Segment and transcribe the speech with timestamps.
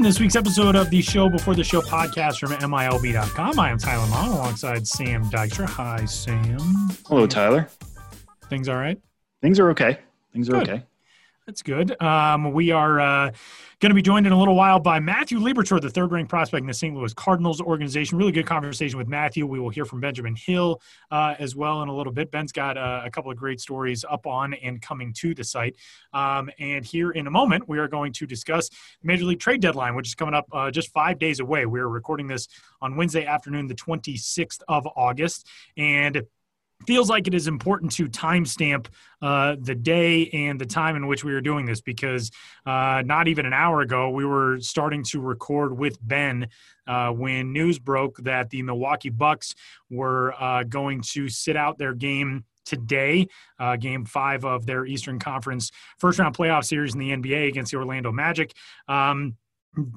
[0.00, 3.60] in this week's episode of the Show Before the Show podcast from MILB.com.
[3.60, 5.66] I am Tyler Maun alongside Sam Dykstra.
[5.66, 6.56] Hi, Sam.
[7.06, 7.68] Hello, Tyler.
[8.48, 8.98] Things all right?
[9.42, 9.98] Things are okay.
[10.32, 10.70] Things are Good.
[10.70, 10.82] okay.
[11.46, 12.00] That's good.
[12.00, 13.32] Um, we are uh,
[13.80, 16.60] going to be joined in a little while by Matthew Liberatore, the third ranked prospect
[16.60, 16.94] in the St.
[16.94, 18.18] Louis Cardinals organization.
[18.18, 19.46] Really good conversation with Matthew.
[19.46, 22.30] We will hear from Benjamin Hill uh, as well in a little bit.
[22.30, 25.76] Ben's got uh, a couple of great stories up on and coming to the site.
[26.12, 29.62] Um, and here in a moment, we are going to discuss the Major League trade
[29.62, 31.64] deadline, which is coming up uh, just five days away.
[31.64, 32.48] We are recording this
[32.82, 35.46] on Wednesday afternoon, the 26th of August.
[35.78, 36.26] And
[36.86, 38.86] feels like it is important to timestamp
[39.22, 42.30] uh, the day and the time in which we were doing this because
[42.66, 46.48] uh, not even an hour ago we were starting to record with Ben
[46.86, 49.54] uh, when news broke that the Milwaukee Bucks
[49.90, 53.26] were uh, going to sit out their game today,
[53.58, 57.72] uh, game five of their Eastern Conference first round playoff series in the NBA against
[57.72, 58.52] the Orlando Magic.
[58.88, 59.36] Um,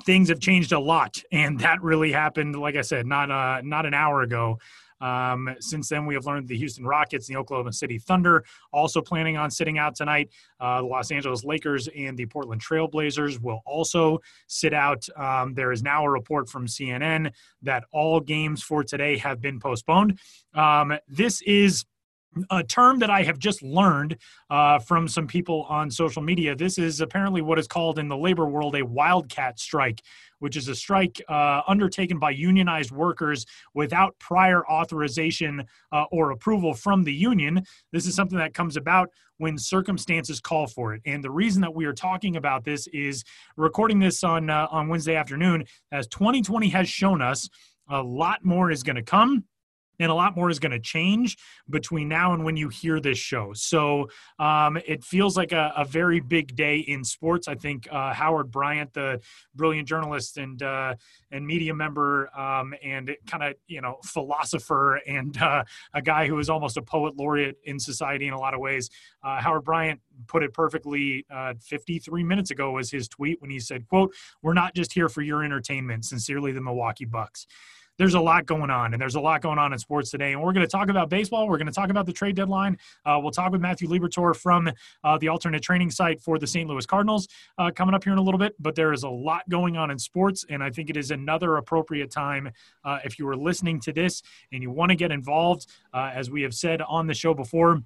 [0.05, 3.85] things have changed a lot, and that really happened, like I said, not uh, not
[3.85, 4.59] an hour ago.
[5.03, 9.01] Um, since then, we have learned the Houston Rockets and the Oklahoma City Thunder also
[9.01, 10.29] planning on sitting out tonight.
[10.59, 15.05] Uh, the Los Angeles Lakers and the Portland Trailblazers will also sit out.
[15.17, 17.31] Um, there is now a report from CNN
[17.63, 20.19] that all games for today have been postponed.
[20.53, 21.83] Um, this is
[22.49, 24.17] a term that I have just learned
[24.49, 26.55] uh, from some people on social media.
[26.55, 30.01] This is apparently what is called in the labor world a wildcat strike,
[30.39, 36.73] which is a strike uh, undertaken by unionized workers without prior authorization uh, or approval
[36.73, 37.63] from the union.
[37.91, 41.01] This is something that comes about when circumstances call for it.
[41.05, 43.23] And the reason that we are talking about this is
[43.57, 47.49] recording this on uh, on Wednesday afternoon, as 2020 has shown us,
[47.89, 49.43] a lot more is going to come
[49.99, 51.37] and a lot more is going to change
[51.69, 53.51] between now and when you hear this show.
[53.53, 57.47] So um, it feels like a, a, very big day in sports.
[57.47, 59.21] I think uh, Howard Bryant, the
[59.53, 60.95] brilliant journalist and uh,
[61.31, 65.63] and media member, um, and kind of you know philosopher and uh,
[65.93, 68.89] a guy who is almost a poet laureate in society in a lot of ways.
[69.23, 73.59] Uh, Howard Bryant put it perfectly uh, 53 minutes ago was his tweet when he
[73.59, 76.05] said, "quote We're not just here for your entertainment.
[76.05, 77.45] Sincerely, the Milwaukee Bucks."
[77.97, 80.33] There's a lot going on, and there's a lot going on in sports today.
[80.33, 81.47] And we're going to talk about baseball.
[81.47, 82.77] We're going to talk about the trade deadline.
[83.05, 84.71] Uh, we'll talk with Matthew Liberatore from
[85.03, 86.67] uh, the alternate training site for the St.
[86.67, 87.27] Louis Cardinals
[87.57, 88.55] uh, coming up here in a little bit.
[88.59, 91.57] But there is a lot going on in sports, and I think it is another
[91.57, 92.51] appropriate time
[92.83, 96.31] uh, if you are listening to this and you want to get involved, uh, as
[96.31, 97.83] we have said on the show before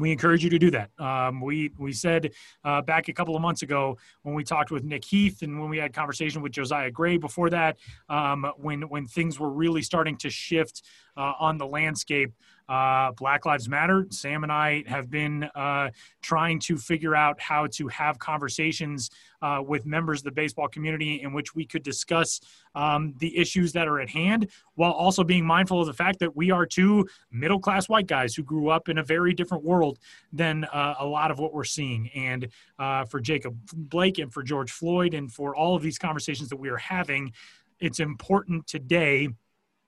[0.00, 0.90] we encourage you to do that.
[0.98, 2.32] Um, we we said
[2.64, 5.68] uh, back a couple of months ago when we talked with Nick Heath and when
[5.68, 7.76] we had conversation with Josiah Gray before that,
[8.08, 10.82] um, when when things were really starting to shift
[11.16, 12.32] uh, on the landscape.
[12.72, 14.06] Uh, Black Lives Matter.
[14.08, 15.90] Sam and I have been uh,
[16.22, 19.10] trying to figure out how to have conversations
[19.42, 22.40] uh, with members of the baseball community in which we could discuss
[22.74, 26.34] um, the issues that are at hand while also being mindful of the fact that
[26.34, 29.98] we are two middle class white guys who grew up in a very different world
[30.32, 32.08] than uh, a lot of what we're seeing.
[32.14, 36.48] And uh, for Jacob Blake and for George Floyd and for all of these conversations
[36.48, 37.34] that we are having,
[37.80, 39.28] it's important today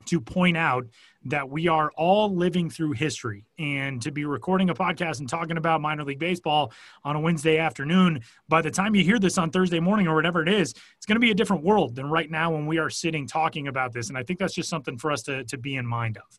[0.07, 0.87] to point out
[1.27, 3.45] that we are all living through history.
[3.59, 6.73] And to be recording a podcast and talking about minor league baseball
[7.03, 10.43] on a Wednesday afternoon by the time you hear this on Thursday morning or whatever
[10.43, 12.91] it is it's going to be a different world than right now when we are
[12.91, 14.09] sitting talking about this.
[14.09, 16.39] And I think that's just something for us to to be in mind of.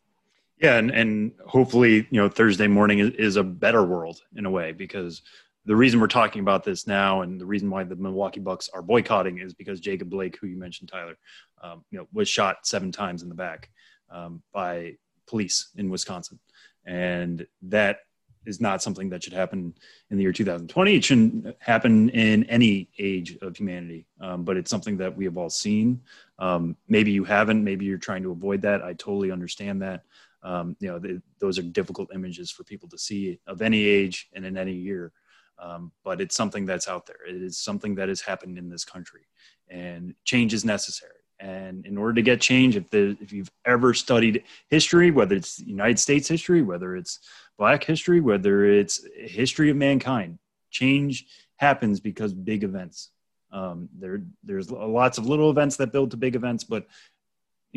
[0.60, 4.50] Yeah and and hopefully you know Thursday morning is, is a better world in a
[4.50, 5.22] way because
[5.66, 8.82] the reason we're talking about this now and the reason why the Milwaukee Bucks are
[8.82, 11.16] boycotting is because Jacob Blake, who you mentioned, Tyler,
[11.60, 13.70] um, you know, was shot seven times in the back
[14.10, 14.94] um, by
[15.26, 16.38] police in Wisconsin,
[16.86, 17.98] and that
[18.46, 19.74] is not something that should happen
[20.10, 20.94] in the year 2020.
[20.94, 25.36] It shouldn't happen in any age of humanity, um, but it's something that we have
[25.36, 26.00] all seen.
[26.38, 27.64] Um, maybe you haven't.
[27.64, 28.82] Maybe you're trying to avoid that.
[28.82, 30.02] I totally understand that.
[30.44, 34.28] Um, you know, the, those are difficult images for people to see of any age
[34.32, 35.12] and in any year.
[35.58, 37.26] Um, but it's something that's out there.
[37.26, 39.22] It is something that has happened in this country,
[39.68, 41.12] and change is necessary.
[41.38, 45.58] And in order to get change, if the if you've ever studied history, whether it's
[45.60, 47.20] United States history, whether it's
[47.58, 50.38] Black history, whether it's history of mankind,
[50.70, 51.26] change
[51.56, 53.10] happens because big events.
[53.52, 56.86] Um, there there's lots of little events that build to big events, but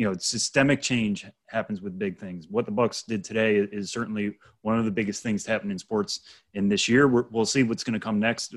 [0.00, 2.48] you know systemic change happens with big things.
[2.48, 5.78] What the bucks did today is certainly one of the biggest things to happen in
[5.78, 6.20] sports
[6.54, 7.06] in this year.
[7.06, 8.54] We will see what's going to come next.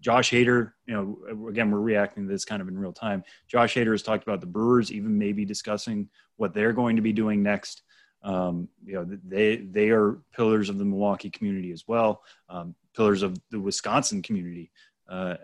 [0.00, 3.24] Josh hader you know again we're reacting to this kind of in real time.
[3.48, 7.12] Josh hader has talked about the brewers even maybe discussing what they're going to be
[7.12, 7.82] doing next.
[8.22, 13.24] Um, you know they they are pillars of the milwaukee community as well um, pillars
[13.24, 14.70] of the wisconsin community
[15.08, 15.34] uh,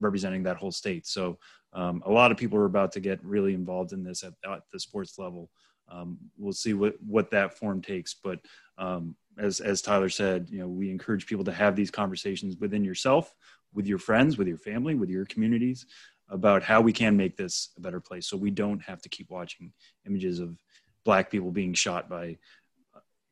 [0.00, 1.06] representing that whole state.
[1.06, 1.38] So
[1.76, 4.62] um, a lot of people are about to get really involved in this at, at
[4.72, 5.50] the sports level.
[5.88, 8.40] Um, we'll see what what that form takes, but
[8.78, 12.82] um, as as Tyler said, you know, we encourage people to have these conversations within
[12.82, 13.32] yourself,
[13.74, 15.86] with your friends, with your family, with your communities
[16.30, 19.30] about how we can make this a better place so we don't have to keep
[19.30, 19.72] watching
[20.06, 20.58] images of
[21.04, 22.36] black people being shot by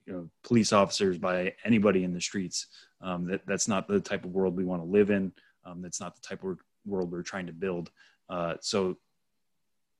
[0.07, 2.67] you know police officers by anybody in the streets.
[3.01, 5.33] Um, that that's not the type of world we want to live in.
[5.65, 7.91] Um, that's not the type of world we're trying to build
[8.29, 8.97] uh, so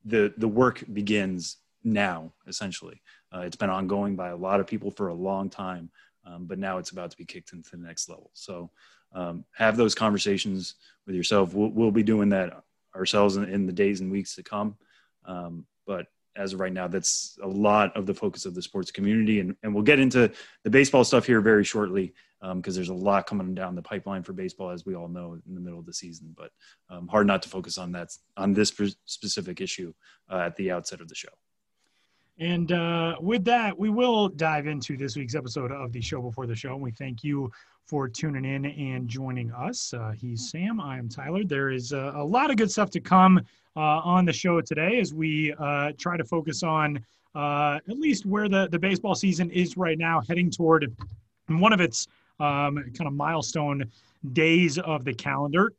[0.05, 3.03] the the work begins now essentially.
[3.35, 5.91] Uh, it's been ongoing by a lot of people for a long time
[6.27, 8.31] um, but now it's about to be kicked into the next level.
[8.35, 8.71] So
[9.13, 10.75] um, have those conversations
[11.07, 11.55] with yourself.
[11.55, 12.63] We'll, we'll be doing that
[12.97, 14.77] ourselves in, in, the days and weeks to come.
[15.25, 16.07] Um, but
[16.37, 19.41] as of right now, that's a lot of the focus of the sports community.
[19.41, 20.33] And, and we'll get into
[20.65, 22.15] the baseball stuff here very shortly
[22.53, 25.39] because um, there's a lot coming down the pipeline for baseball, as we all know,
[25.47, 26.35] in the middle of the season.
[26.37, 26.51] But
[26.91, 28.73] um, hard not to focus on that on this
[29.07, 29.93] specific issue
[30.31, 31.29] uh, at the outset of the show.
[32.39, 36.47] And uh, with that, we will dive into this week's episode of the show before
[36.47, 36.75] the show.
[36.75, 37.51] And we thank you
[37.87, 39.95] for tuning in and joining us.
[39.95, 40.81] Uh, he's Sam.
[40.81, 41.45] I am Tyler.
[41.45, 43.39] There is a, a lot of good stuff to come
[43.77, 47.05] uh, on the show today as we uh, try to focus on
[47.35, 50.95] uh, at least where the, the baseball season is right now, heading toward
[51.49, 52.09] one of its
[52.41, 53.91] um, kind of milestone
[54.33, 55.73] days of the calendar.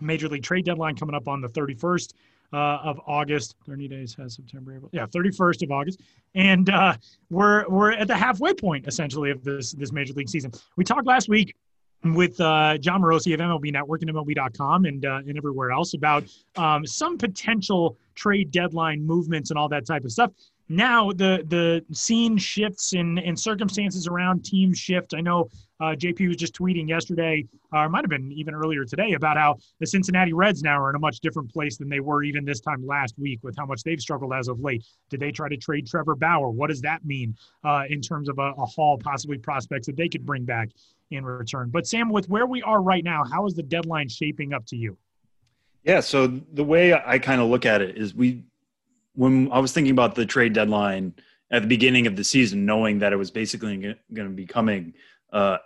[0.00, 2.14] Major League trade deadline coming up on the 31st
[2.52, 3.54] uh, of August.
[3.66, 4.90] 30 days has September, April.
[4.92, 6.00] Yeah, 31st of August,
[6.34, 6.94] and uh,
[7.28, 10.50] we're we're at the halfway point essentially of this this Major League season.
[10.76, 11.54] We talked last week
[12.02, 16.24] with uh, Jon Morosi of MLB Network and MLB.com and uh, and everywhere else about
[16.56, 20.32] um, some potential trade deadline movements and all that type of stuff
[20.70, 25.14] now the the scene shifts and, and circumstances around teams shift.
[25.14, 25.48] I know
[25.80, 29.56] uh, JP was just tweeting yesterday, or might have been even earlier today, about how
[29.80, 32.60] the Cincinnati Reds now are in a much different place than they were even this
[32.60, 34.84] time last week with how much they've struggled as of late.
[35.08, 36.50] Did they try to trade Trevor Bauer?
[36.50, 37.34] What does that mean
[37.64, 40.68] uh, in terms of a, a haul, possibly prospects that they could bring back
[41.10, 41.70] in return?
[41.70, 44.76] But Sam, with where we are right now, how is the deadline shaping up to
[44.76, 44.96] you?
[45.82, 48.44] Yeah, so the way I kind of look at it is we
[49.14, 51.14] when I was thinking about the trade deadline
[51.50, 53.76] at the beginning of the season, knowing that it was basically
[54.12, 54.94] going to be coming
[55.32, 55.58] uh,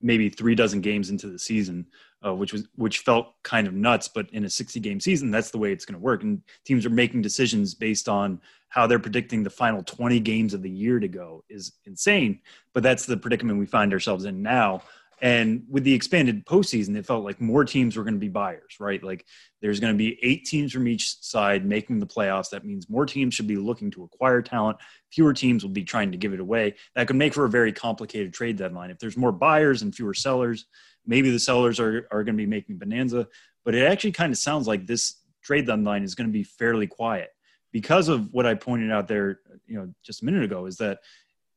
[0.00, 1.86] maybe three dozen games into the season,
[2.24, 4.08] uh, which was which felt kind of nuts.
[4.08, 6.22] But in a 60 game season, that's the way it's going to work.
[6.22, 10.62] And teams are making decisions based on how they're predicting the final 20 games of
[10.62, 12.40] the year to go is insane.
[12.72, 14.82] But that's the predicament we find ourselves in now.
[15.22, 18.76] And with the expanded postseason, it felt like more teams were going to be buyers,
[18.78, 19.02] right?
[19.02, 19.24] Like
[19.62, 22.50] there's going to be eight teams from each side making the playoffs.
[22.50, 24.76] That means more teams should be looking to acquire talent.
[25.10, 26.74] Fewer teams will be trying to give it away.
[26.94, 28.90] That could make for a very complicated trade deadline.
[28.90, 30.66] If there's more buyers and fewer sellers,
[31.06, 33.26] maybe the sellers are, are going to be making bonanza.
[33.64, 36.86] But it actually kind of sounds like this trade deadline is going to be fairly
[36.86, 37.30] quiet
[37.72, 41.00] because of what I pointed out there, you know, just a minute ago, is that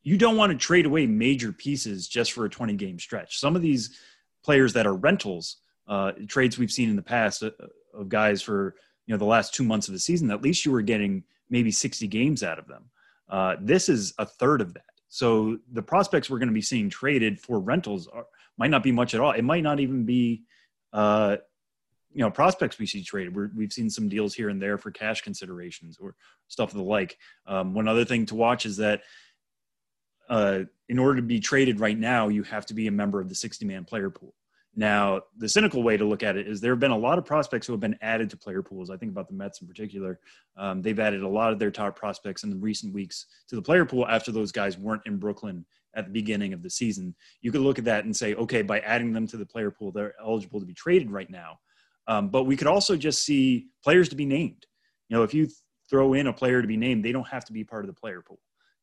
[0.03, 3.39] you don't want to trade away major pieces just for a 20 game stretch.
[3.39, 3.97] Some of these
[4.43, 5.57] players that are rentals,
[5.87, 7.51] uh, trades we've seen in the past uh,
[7.93, 8.75] of guys for
[9.05, 11.71] you know the last two months of the season, at least you were getting maybe
[11.71, 12.85] 60 games out of them.
[13.27, 14.83] Uh, this is a third of that.
[15.09, 18.25] So the prospects we're going to be seeing traded for rentals are,
[18.57, 19.31] might not be much at all.
[19.31, 20.43] It might not even be,
[20.93, 21.37] uh,
[22.13, 23.35] you know, prospects we see traded.
[23.35, 26.15] we have seen some deals here and there for cash considerations or
[26.47, 27.17] stuff of the like.
[27.47, 29.01] Um, one other thing to watch is that
[30.29, 33.29] uh, in order to be traded right now, you have to be a member of
[33.29, 34.33] the 60 man player pool.
[34.75, 37.25] Now, the cynical way to look at it is there have been a lot of
[37.25, 38.89] prospects who have been added to player pools.
[38.89, 40.19] I think about the Mets in particular.
[40.57, 43.61] Um, they've added a lot of their top prospects in the recent weeks to the
[43.61, 47.15] player pool after those guys weren't in Brooklyn at the beginning of the season.
[47.41, 49.91] You could look at that and say, okay, by adding them to the player pool,
[49.91, 51.59] they're eligible to be traded right now.
[52.07, 54.65] Um, but we could also just see players to be named.
[55.09, 55.49] You know, if you
[55.89, 57.99] throw in a player to be named, they don't have to be part of the
[57.99, 58.39] player pool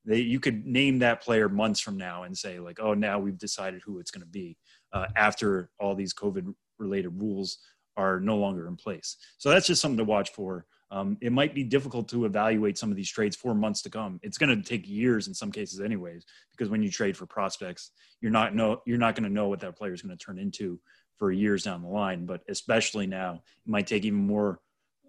[0.06, 3.38] they, you could name that player months from now and say like oh now we've
[3.38, 4.56] decided who it's going to be
[4.92, 7.58] uh, after all these covid related rules
[7.96, 9.16] are no longer in place.
[9.38, 10.66] So that's just something to watch for.
[10.90, 14.20] Um, it might be difficult to evaluate some of these trades for months to come.
[14.22, 17.90] It's going to take years in some cases anyways because when you trade for prospects
[18.20, 20.38] you're not know you're not going to know what that player is going to turn
[20.38, 20.78] into
[21.16, 22.24] for years down the line.
[22.24, 24.60] But especially now it might take even more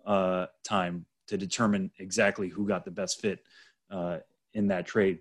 [0.06, 3.39] uh, time to determine exactly who got the best fit
[3.92, 4.18] uh,
[4.58, 5.20] in that trade.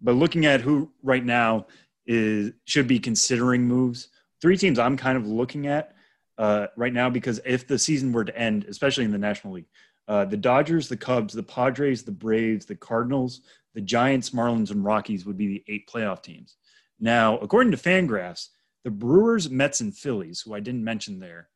[0.00, 1.66] But looking at who right now
[2.06, 4.08] is should be considering moves,
[4.40, 5.94] three teams I'm kind of looking at
[6.38, 9.68] uh, right now because if the season were to end, especially in the National League,
[10.08, 13.40] uh, the Dodgers, the Cubs, the Padres, the Braves, the Cardinals,
[13.74, 16.56] the Giants, Marlins, and Rockies would be the eight playoff teams.
[17.00, 18.48] Now, according to Fangraphs,
[18.84, 21.48] the Brewers, Mets, and Phillies, who I didn't mention there,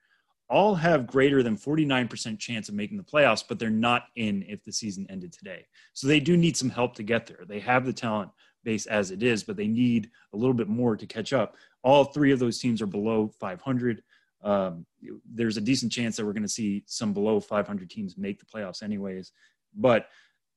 [0.51, 4.65] all have greater than 49% chance of making the playoffs, but they're not in if
[4.65, 5.67] the season ended today.
[5.93, 7.45] So they do need some help to get there.
[7.47, 8.31] They have the talent
[8.65, 11.57] base as it is, but they need a little bit more to catch up.
[11.83, 14.03] All three of those teams are below 500.
[14.43, 14.85] Um,
[15.33, 18.47] there's a decent chance that we're going to see some below 500 teams make the
[18.47, 19.33] playoffs, anyways.
[19.75, 20.09] But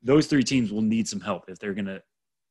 [0.01, 2.01] those three teams will need some help if they're going to,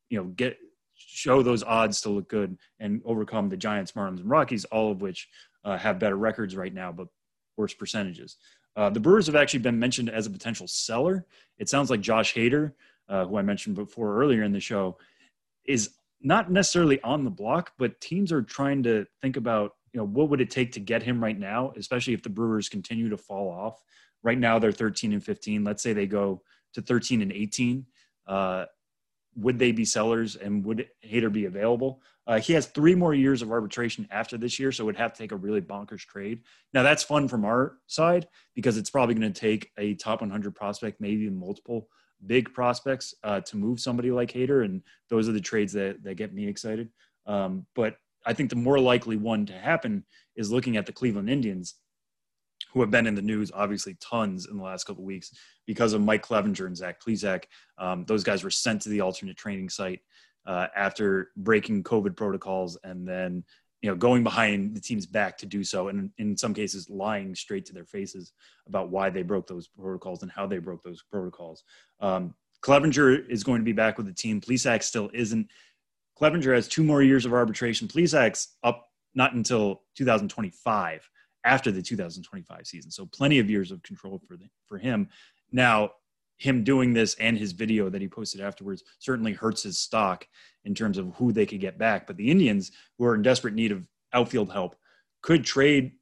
[0.09, 0.57] you know, get
[0.95, 5.01] show those odds to look good and overcome the Giants, Marlins, and Rockies, all of
[5.01, 5.29] which
[5.65, 7.09] uh, have better records right now, but
[7.57, 8.37] worse percentages.
[8.77, 11.27] Uh, the Brewers have actually been mentioned as a potential seller.
[11.59, 12.73] It sounds like Josh Hader,
[13.09, 14.97] uh, who I mentioned before earlier in the show,
[15.65, 15.91] is
[16.23, 20.31] not necessarily on the block, but teams are trying to think about, you know, what
[20.31, 23.51] would it take to get him right now, especially if the Brewers continue to fall
[23.51, 23.83] off.
[24.23, 25.65] Right now, they're 13 and 15.
[25.65, 26.43] Let's say they go
[26.75, 27.85] to 13 and 18.
[28.27, 28.67] Uh,
[29.37, 32.03] would they be sellers and would Hader be available?
[32.27, 35.19] Uh, he has three more years of arbitration after this year, so would have to
[35.19, 36.43] take a really bonkers trade.
[36.73, 40.55] Now that's fun from our side because it's probably going to take a top 100
[40.55, 41.89] prospect, maybe multiple
[42.25, 46.15] big prospects uh, to move somebody like Hader, and those are the trades that that
[46.15, 46.91] get me excited.
[47.27, 50.05] Um, but I think the more likely one to happen
[50.37, 51.75] is looking at the Cleveland Indians
[52.73, 55.33] who have been in the news obviously tons in the last couple weeks
[55.67, 57.45] because of Mike Clevinger and Zach Plesac.
[57.79, 60.01] Um, those guys were sent to the alternate training site
[60.47, 63.45] uh, after breaking COVID protocols and then
[63.81, 67.35] you know going behind the team's back to do so, and in some cases lying
[67.35, 68.33] straight to their faces
[68.67, 71.65] about why they broke those protocols and how they broke those protocols.
[72.01, 74.41] Um, Clevinger is going to be back with the team.
[74.41, 75.49] Plesac still isn't.
[76.21, 77.89] Clevinger has two more years of arbitration.
[77.89, 81.09] Plesac's up not until 2025
[81.45, 82.91] after the 2025 season.
[82.91, 85.09] So plenty of years of control for the, for him.
[85.51, 85.91] Now,
[86.43, 90.27] him doing this and his video that he posted afterwards certainly hurts his stock
[90.65, 92.05] in terms of who they could get back.
[92.05, 94.75] But the Indians, who are in desperate need of outfield help,
[95.23, 95.93] could trade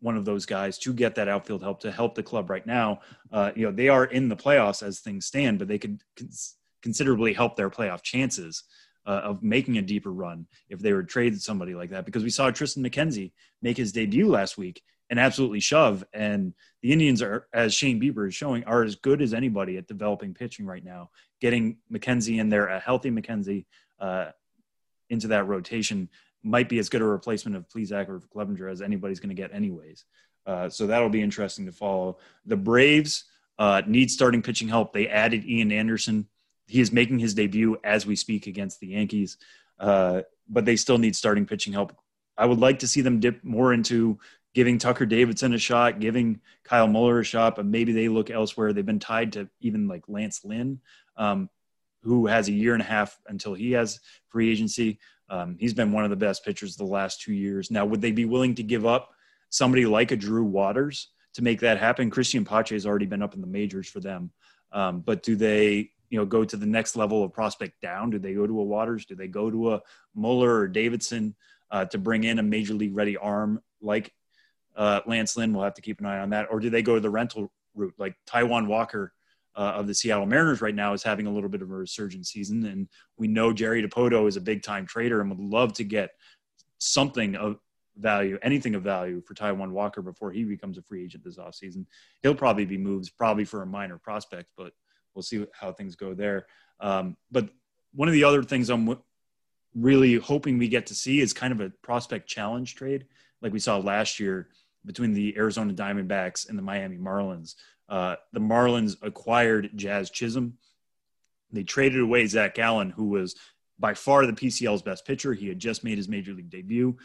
[0.00, 3.00] one of those guys to get that outfield help to help the club right now.
[3.30, 6.56] Uh, you know, they are in the playoffs as things stand, but they could cons-
[6.82, 8.64] considerably help their playoff chances
[9.06, 12.06] uh, of making a deeper run if they were traded somebody like that.
[12.06, 16.04] Because we saw Triston McKenzie make his debut last week and absolutely shove.
[16.14, 19.86] And the Indians are, as Shane Bieber is showing, are as good as anybody at
[19.86, 21.10] developing pitching right now.
[21.40, 23.66] Getting McKenzie in there, a healthy McKenzie,
[23.98, 24.30] uh,
[25.10, 26.08] into that rotation
[26.42, 29.52] might be as good a replacement of Plesac or Clevinger as anybody's going to get,
[29.52, 30.04] anyways.
[30.46, 32.16] Uh, so that'll be interesting to follow.
[32.46, 33.24] The Braves
[33.58, 34.92] uh, need starting pitching help.
[34.92, 36.28] They added Ian Anderson
[36.70, 39.38] he is making his debut as we speak against the Yankees,
[39.80, 41.92] uh, but they still need starting pitching help.
[42.38, 44.20] I would like to see them dip more into
[44.54, 48.72] giving Tucker Davidson a shot, giving Kyle Muller a shot, but maybe they look elsewhere.
[48.72, 50.80] They've been tied to even like Lance Lynn,
[51.16, 51.48] um,
[52.02, 54.98] who has a year and a half until he has free agency.
[55.28, 57.70] Um, he's been one of the best pitchers the last two years.
[57.70, 59.10] Now, would they be willing to give up
[59.50, 62.10] somebody like a Drew Waters to make that happen?
[62.10, 64.32] Cristian Pache has already been up in the majors for them.
[64.72, 68.10] Um, but do they you know go to the next level of prospect down?
[68.10, 69.06] Do they go to a Waters?
[69.06, 69.82] Do they go to a
[70.14, 71.36] Muller or Davidson
[71.70, 74.12] uh, to bring in a major league ready arm like
[74.80, 75.52] uh, Lance Lynn?
[75.52, 76.46] We'll have to keep an eye on that.
[76.50, 79.12] Or do they go to the rental route like Taijuan Walker?
[79.56, 82.24] Uh, of the Seattle Mariners right now is having a little bit of a resurgent
[82.24, 85.84] season, and we know Jerry Dipoto is a big time trader and would love to
[85.84, 86.10] get
[86.78, 87.58] something of
[87.96, 91.86] value, anything of value for Taijuan Walker before he becomes a free agent this offseason.
[92.22, 94.72] He'll probably be moved, probably for a minor prospect, but
[95.14, 96.46] we'll see how things go there.
[96.80, 97.48] Um, but
[97.92, 98.96] one of the other things I'm
[99.74, 103.06] really hoping we get to see is kind of a prospect challenge trade,
[103.42, 104.48] like we saw last year
[104.84, 107.54] between the Arizona Diamondbacks and the Miami Marlins.
[107.88, 110.54] Uh, the Marlins acquired Jazz Chisholm.
[111.52, 113.34] They traded away Zac Gallen, who was
[113.78, 115.32] by far the PCL's best pitcher.
[115.34, 116.96] He had just made his major league debut.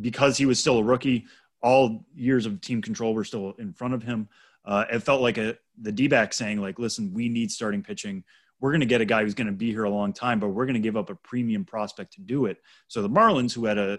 [0.00, 1.26] Because he was still a rookie,
[1.62, 4.28] all years of team control were still in front of him
[4.64, 8.24] uh, it felt like a the D back saying like, listen, we need starting pitching.
[8.60, 10.48] We're going to get a guy who's going to be here a long time, but
[10.48, 12.58] we're going to give up a premium prospect to do it.
[12.86, 13.98] So the Marlins, who had a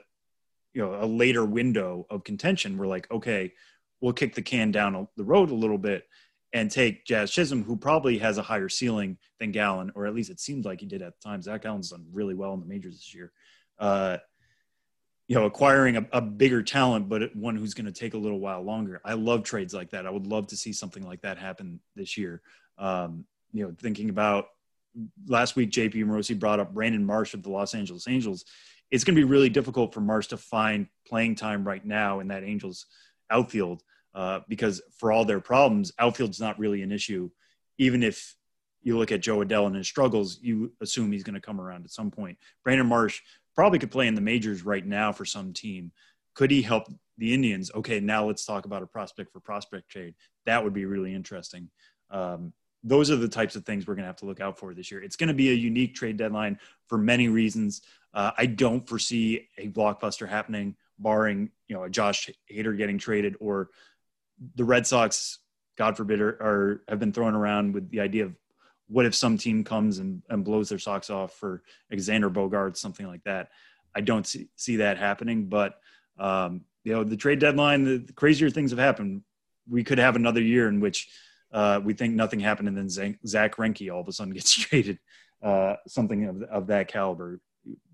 [0.74, 3.54] you know a later window of contention, we're like, okay,
[4.02, 6.06] we'll kick the can down the road a little bit
[6.54, 10.30] and take Jazz Chisholm, who probably has a higher ceiling than Gallen, or at least
[10.30, 11.42] it seemed like he did at the time.
[11.42, 13.32] Zac Gallen's done really well in the majors this year.
[13.80, 14.18] Uh,
[15.28, 18.40] you know, acquiring a, a bigger talent, but one who's going to take a little
[18.40, 19.02] while longer.
[19.04, 20.06] I love trades like that.
[20.06, 22.42] I would love to see something like that happen this year.
[22.78, 24.48] Um, you know, thinking about
[25.28, 28.46] last week, JP Morosi brought up Brandon Marsh of the Los Angeles Angels.
[28.94, 32.28] It's going to be really difficult for Marsh to find playing time right now in
[32.28, 32.86] that Angels
[33.32, 33.82] outfield
[34.14, 37.32] uh, because for all their problems, outfield's not really an issue.
[37.80, 38.36] Even if
[38.84, 41.86] you look at Jo Adell and his struggles, you assume he's going to come around
[41.86, 42.38] at some point.
[42.64, 43.22] Brandon Marsh
[43.56, 45.92] probably could play in the majors right now for some team.
[46.36, 50.14] Could he help the Indians, okay, now let's talk about a prospect for prospect trade.
[50.46, 51.70] That would be really interesting.
[52.10, 54.74] Um, those are the types of things we're going to have to look out for
[54.74, 55.02] this year.
[55.02, 57.82] It's going to be a unique trade deadline for many reasons.
[58.14, 63.36] Uh, I don't foresee a blockbuster happening, barring you know a Josh Hader getting traded
[63.40, 63.70] or
[64.56, 65.40] the Red Sox,
[65.78, 68.36] God forbid, are, are have been thrown around with the idea of
[68.88, 73.08] what if some team comes and, and blows their socks off for Xander Bogaerts, something
[73.08, 73.50] like that.
[73.96, 75.80] I don't see, see that happening, but
[76.20, 79.22] um, you know the trade deadline, the, the crazier things have happened.
[79.68, 81.10] We could have another year in which
[81.52, 85.00] uh, we think nothing happened, and then Zack Greinke all of a sudden gets traded,
[85.42, 87.40] uh, something of, of that caliber.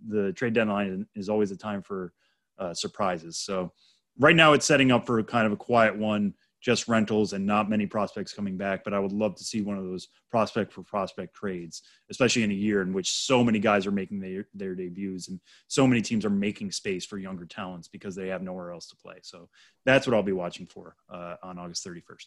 [0.09, 2.13] The trade deadline is always a time for
[2.57, 3.37] uh, surprises.
[3.37, 3.71] So
[4.17, 7.69] right now, it's setting up for kind of a quiet one, just rentals and not
[7.69, 8.83] many prospects coming back.
[8.83, 12.51] But I would love to see one of those prospect for prospect trades, especially in
[12.51, 16.01] a year in which so many guys are making their, their debuts and so many
[16.01, 19.19] teams are making space for younger talents because they have nowhere else to play.
[19.21, 19.49] So
[19.85, 22.25] that's what I'll be watching for uh, on August 31st.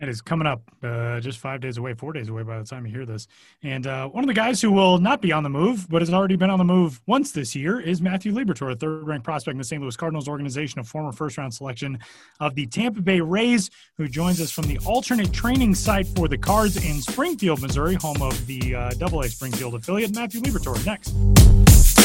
[0.00, 2.86] It is coming up uh, just five days away, four days away by the time
[2.86, 3.26] you hear this.
[3.64, 6.12] And uh, one of the guys who will not be on the move, but has
[6.12, 9.54] already been on the move once this year, is Matthew Liberatore, a third ranked prospect
[9.54, 9.82] in the St.
[9.82, 11.98] Louis Cardinals organization, a former first round selection
[12.38, 16.38] of the Tampa Bay Rays, who joins us from the alternate training site for the
[16.38, 20.14] Cards in Springfield, Missouri, home of the uh, Double A Springfield affiliate.
[20.14, 21.97] Matthew Liberatore next.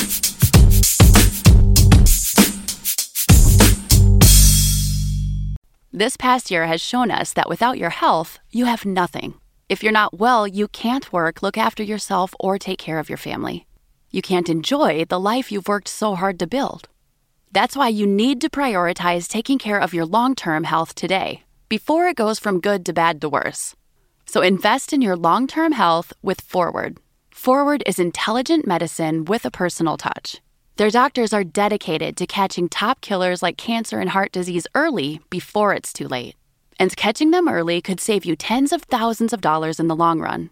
[5.95, 9.35] This past year has shown us that without your health, you have nothing.
[9.69, 13.17] If you're not well, you can't work, look after yourself, or take care of your
[13.19, 13.67] family.
[14.09, 16.89] You can't enjoy the life you've worked so hard to build.
[17.51, 22.07] That's why you need to prioritize taking care of your long term health today, before
[22.07, 23.75] it goes from good to bad to worse.
[24.25, 26.97] So invest in your long term health with Forward.
[27.29, 30.41] Forward is intelligent medicine with a personal touch.
[30.77, 35.73] Their doctors are dedicated to catching top killers like cancer and heart disease early before
[35.73, 36.35] it's too late.
[36.79, 40.19] And catching them early could save you tens of thousands of dollars in the long
[40.19, 40.49] run.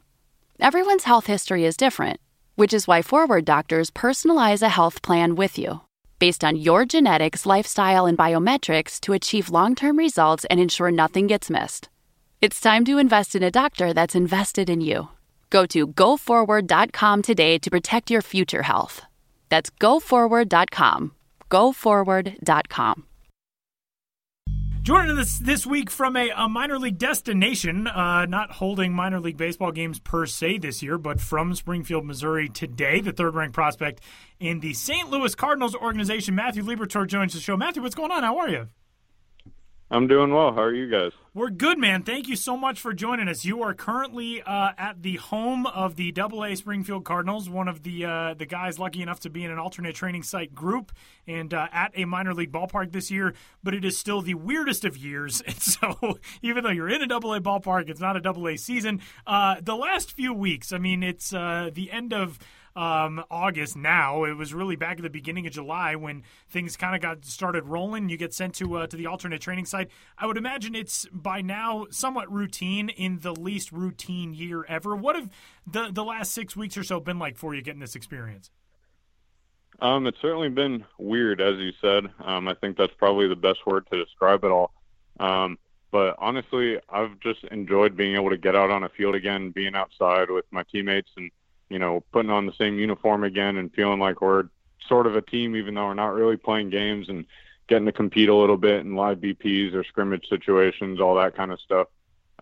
[0.59, 2.19] Everyone's health history is different,
[2.55, 5.81] which is why Forward doctors personalize a health plan with you
[6.21, 11.25] based on your genetics, lifestyle, and biometrics to achieve long term results and ensure nothing
[11.25, 11.89] gets missed.
[12.41, 15.09] It's time to invest in a doctor that's invested in you.
[15.49, 19.01] Go to goforward.com today to protect your future health.
[19.51, 21.11] That's goforward.com.
[21.51, 23.03] Goforward.com.
[24.81, 29.37] Joining us this week from a, a minor league destination, uh, not holding minor league
[29.37, 34.01] baseball games per se this year, but from Springfield, Missouri today, the third ranked prospect
[34.39, 35.11] in the St.
[35.11, 37.55] Louis Cardinals organization, Matthew Liberatore joins the show.
[37.55, 38.23] Matthew, what's going on?
[38.23, 38.69] How are you?
[39.93, 40.53] I'm doing well.
[40.53, 41.11] How are you guys?
[41.33, 42.03] We're good, man.
[42.03, 43.43] Thank you so much for joining us.
[43.43, 47.83] You are currently uh, at the home of the Double A Springfield Cardinals, one of
[47.83, 50.93] the uh, the guys lucky enough to be in an alternate training site group
[51.27, 53.33] and uh, at a minor league ballpark this year.
[53.63, 57.07] But it is still the weirdest of years, and so even though you're in a
[57.07, 59.01] Double A ballpark, it's not a Double A season.
[59.27, 62.39] Uh, the last few weeks, I mean, it's uh, the end of
[62.75, 64.23] um, August now.
[64.23, 67.65] It was really back at the beginning of July when things kind of got started
[67.65, 68.09] rolling.
[68.09, 69.89] You get sent to uh, to the alternate training site.
[70.17, 74.95] I would imagine it's by now somewhat routine in the least routine year ever.
[74.95, 75.29] What have
[75.65, 78.51] the the last six weeks or so been like for you getting this experience?
[79.79, 82.05] Um, it's certainly been weird, as you said.
[82.23, 84.71] Um, I think that's probably the best word to describe it all.
[85.19, 85.57] Um,
[85.91, 89.75] but honestly, I've just enjoyed being able to get out on a field again, being
[89.75, 91.31] outside with my teammates, and
[91.71, 94.45] you know, putting on the same uniform again and feeling like we're
[94.87, 97.25] sort of a team, even though we're not really playing games and
[97.67, 101.51] getting to compete a little bit in live BPs or scrimmage situations, all that kind
[101.51, 101.87] of stuff.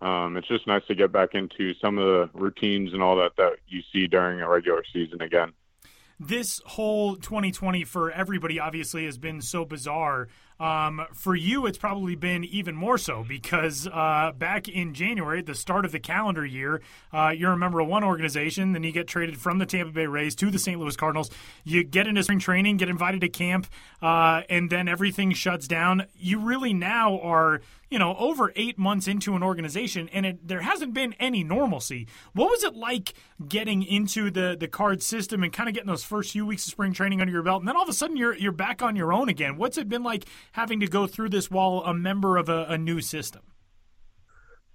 [0.02, 3.36] Um, it's just nice to get back into some of the routines and all that
[3.36, 5.52] that you see during a regular season again.
[6.18, 10.28] This whole 2020 for everybody obviously has been so bizarre.
[10.60, 15.54] Um, for you, it's probably been even more so because uh, back in January, the
[15.54, 16.82] start of the calendar year,
[17.14, 20.06] uh, you're a member of one organization, then you get traded from the Tampa Bay
[20.06, 20.78] Rays to the St.
[20.78, 21.30] Louis Cardinals.
[21.64, 23.68] You get into spring training, get invited to camp,
[24.02, 26.04] uh, and then everything shuts down.
[26.18, 30.60] You really now are you know, over eight months into an organization, and it, there
[30.60, 32.06] hasn't been any normalcy.
[32.32, 33.14] What was it like
[33.48, 36.70] getting into the the card system and kind of getting those first few weeks of
[36.70, 38.94] spring training under your belt, and then all of a sudden you're you're back on
[38.94, 39.56] your own again?
[39.56, 42.78] What's it been like having to go through this while a member of a, a
[42.78, 43.42] new system?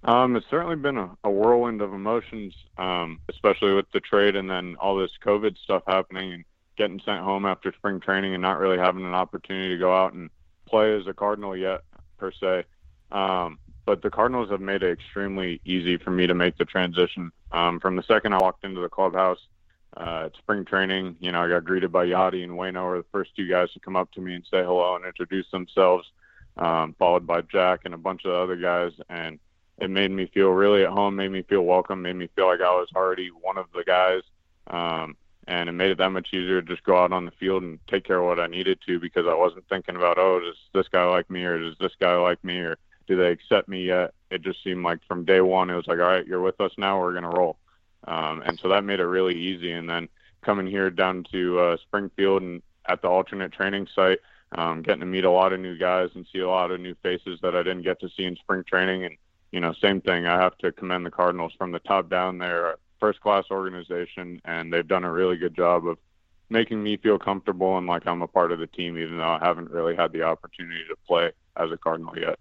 [0.04, 4.48] Um, it's certainly been a, a whirlwind of emotions, um, especially with the trade and
[4.48, 6.44] then all this COVID stuff happening and
[6.76, 10.12] getting sent home after spring training and not really having an opportunity to go out
[10.12, 10.30] and
[10.66, 11.80] play as a Cardinal yet,
[12.18, 12.64] per se.
[13.10, 17.30] Um, but the Cardinals have made it extremely easy for me to make the transition.
[17.52, 19.38] Um, from the second I walked into the clubhouse
[19.96, 23.06] uh, at spring training, you know, I got greeted by Yadi and Waino were the
[23.12, 26.10] first two guys to come up to me and say hello and introduce themselves.
[26.56, 29.38] um, followed by Jack and a bunch of other guys, and
[29.78, 32.60] it made me feel really at home, made me feel welcome, made me feel like
[32.60, 34.22] I was already one of the guys.
[34.68, 35.16] Um,
[35.48, 37.78] and it made it that much easier to just go out on the field and
[37.86, 40.88] take care of what I needed to because I wasn't thinking about, oh, does this
[40.88, 44.12] guy like me or does this guy like me or do they accept me yet?
[44.30, 46.72] It just seemed like from day one, it was like, all right, you're with us
[46.78, 47.58] now, we're going to roll.
[48.06, 49.72] Um, and so that made it really easy.
[49.72, 50.08] And then
[50.42, 54.20] coming here down to uh, Springfield and at the alternate training site,
[54.52, 56.94] um, getting to meet a lot of new guys and see a lot of new
[57.02, 59.04] faces that I didn't get to see in spring training.
[59.04, 59.16] And,
[59.50, 62.70] you know, same thing, I have to commend the Cardinals from the top down They're
[62.70, 65.98] a first class organization, and they've done a really good job of
[66.48, 69.38] making me feel comfortable and like I'm a part of the team, even though I
[69.40, 72.38] haven't really had the opportunity to play as a Cardinal yet.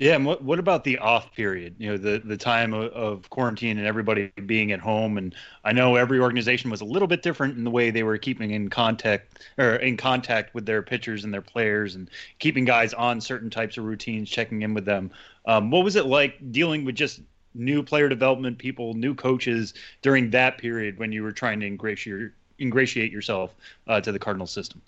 [0.00, 1.76] Yeah, and what what about the off period?
[1.78, 5.18] You know, the the time of, of, quarantine and everybody being at home.
[5.18, 8.18] And I know every organization was a little bit different in the way they were
[8.18, 12.92] keeping in contact or in contact with their pitchers and their players, and keeping guys
[12.92, 15.12] on certain types of routines, checking in with them.
[15.46, 17.20] Um, what was it like dealing with just
[17.54, 22.32] new player development people, new coaches during that period when you were trying to ingratiate
[22.58, 23.54] ingratiate yourself
[23.86, 24.82] uh, to the Cardinal system?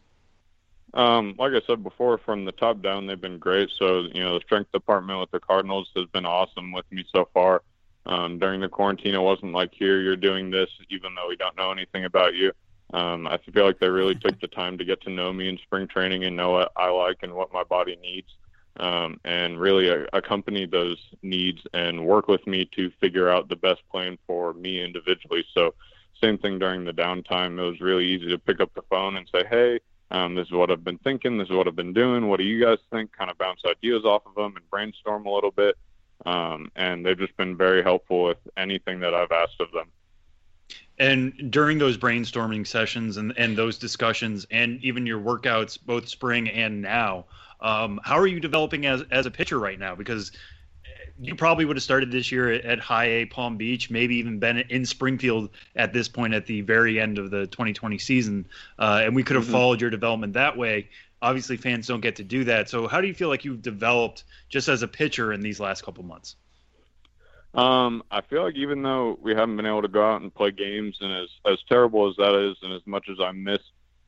[0.97, 3.69] Um, like I said before, from the top down, they've been great.
[3.79, 7.29] So, you know, the strength department with the Cardinals has been awesome with me so
[7.35, 7.63] far.
[8.07, 11.57] Um, during the quarantine, it wasn't like, here, you're doing this, even though we don't
[11.57, 12.51] know anything about you.
[12.95, 15.59] Um, I feel like they really took the time to get to know me in
[15.59, 18.29] spring training and know what I like and what my body needs,
[18.79, 23.83] um, and really accompany those needs and work with me to figure out the best
[23.91, 25.45] plan for me individually.
[25.53, 25.75] So,
[26.23, 27.59] same thing during the downtime.
[27.59, 30.53] It was really easy to pick up the phone and say, hey, um, this is
[30.53, 31.39] what I've been thinking.
[31.39, 32.29] This is what I've been doing.
[32.29, 33.13] What do you guys think?
[33.13, 35.77] Kind of bounce ideas off of them and brainstorm a little bit.
[36.25, 39.89] Um, and they've just been very helpful with anything that I've asked of them.
[40.99, 46.49] And during those brainstorming sessions and, and those discussions, and even your workouts, both spring
[46.49, 47.27] and now,
[47.61, 49.95] um, how are you developing as, as a pitcher right now?
[49.95, 50.33] Because
[51.19, 54.59] you probably would have started this year at High A Palm Beach, maybe even been
[54.59, 58.47] in Springfield at this point at the very end of the 2020 season,
[58.79, 59.53] uh, and we could have mm-hmm.
[59.53, 60.89] followed your development that way.
[61.23, 62.69] Obviously, fans don't get to do that.
[62.69, 65.83] So, how do you feel like you've developed just as a pitcher in these last
[65.83, 66.37] couple months?
[67.55, 70.51] Um, I feel like even though we haven't been able to go out and play
[70.51, 73.61] games, and as as terrible as that is, and as much as I miss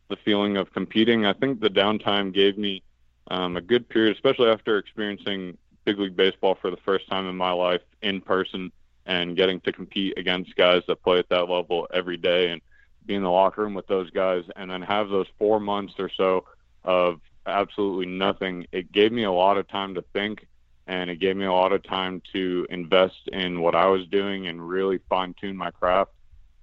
[0.09, 2.83] the feeling of competing, I think the downtime gave me
[3.31, 5.57] um, a good period, especially after experiencing
[5.89, 8.71] big league baseball for the first time in my life in person
[9.07, 12.61] and getting to compete against guys that play at that level every day and
[13.07, 16.11] be in the locker room with those guys and then have those four months or
[16.15, 16.45] so
[16.85, 18.67] of absolutely nothing.
[18.71, 20.47] It gave me a lot of time to think
[20.87, 24.47] and it gave me a lot of time to invest in what I was doing
[24.47, 26.11] and really fine tune my craft.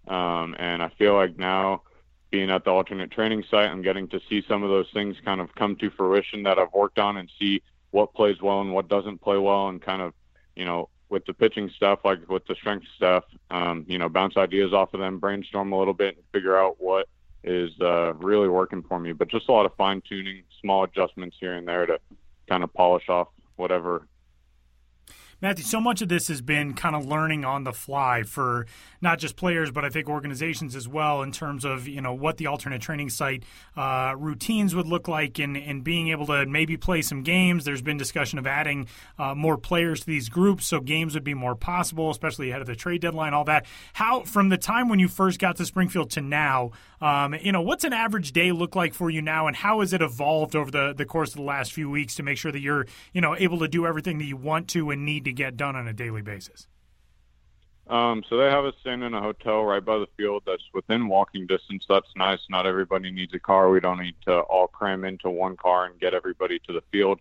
[0.07, 1.81] Um, and I feel like now
[2.29, 5.41] being at the alternate training site, I'm getting to see some of those things kind
[5.41, 7.63] of come to fruition that I've worked on and see
[7.95, 10.13] what plays well and what doesn't play well, and kind of,
[10.57, 14.35] you know, with the pitching stuff, like with the strength stuff, um, you know, bounce
[14.35, 17.07] ideas off of them, brainstorm a little bit, and figure out what
[17.45, 19.13] is uh, really working for me.
[19.13, 21.97] But just a lot of fine tuning, small adjustments here and there to
[22.49, 24.07] kind of polish off whatever
[25.41, 28.65] Matthew, so much of this has been kind of learning on the fly for
[29.01, 32.37] not just players, but I think organizations as well in terms of you know what
[32.37, 33.43] the alternate training site
[33.75, 37.65] uh, routines would look like and, and being able to maybe play some games.
[37.65, 38.87] There's been discussion of adding
[39.19, 42.67] uh, more players to these groups so games would be more possible, especially ahead of
[42.67, 43.33] the trade deadline.
[43.33, 43.65] All that.
[43.93, 46.71] How from the time when you first got to Springfield to now,
[47.01, 49.91] um, you know, what's an average day look like for you now, and how has
[49.91, 52.61] it evolved over the the course of the last few weeks to make sure that
[52.61, 55.57] you're you know able to do everything that you want to and need to get
[55.57, 56.67] done on a daily basis?
[57.87, 61.07] Um, so they have us staying in a hotel right by the field that's within
[61.07, 61.85] walking distance.
[61.87, 62.39] That's nice.
[62.49, 63.69] Not everybody needs a car.
[63.69, 67.19] We don't need to all cram into one car and get everybody to the field.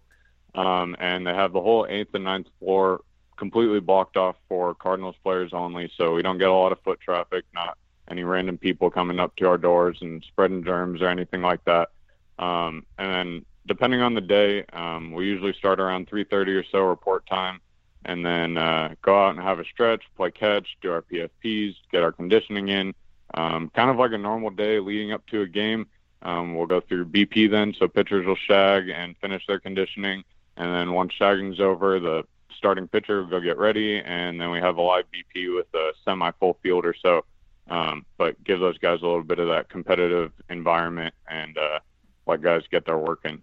[0.55, 3.03] Um, and they have the whole eighth and ninth floor
[3.37, 5.91] completely blocked off for Cardinals players only.
[5.99, 7.77] So we don't get a lot of foot traffic, not
[8.09, 11.91] any random people coming up to our doors and spreading germs or anything like that.
[12.39, 16.81] Um, and then depending on the day, um, we usually start around 3:30 or so
[16.81, 17.61] report time
[18.05, 22.03] and then uh, go out and have a stretch, play catch, do our PFPs, get
[22.03, 22.95] our conditioning in.
[23.35, 25.87] Um, kind of like a normal day leading up to a game.
[26.23, 30.25] Um, we'll go through BP then, so pitchers will shag and finish their conditioning,
[30.57, 32.25] and then once shagging's over, the
[32.57, 35.93] starting pitcher will go get ready, and then we have a live BP with a
[36.05, 37.25] semi-full field or so.
[37.69, 41.81] Um, but give those guys a little bit of that competitive environment and uh,
[42.27, 43.43] let guys get their work in.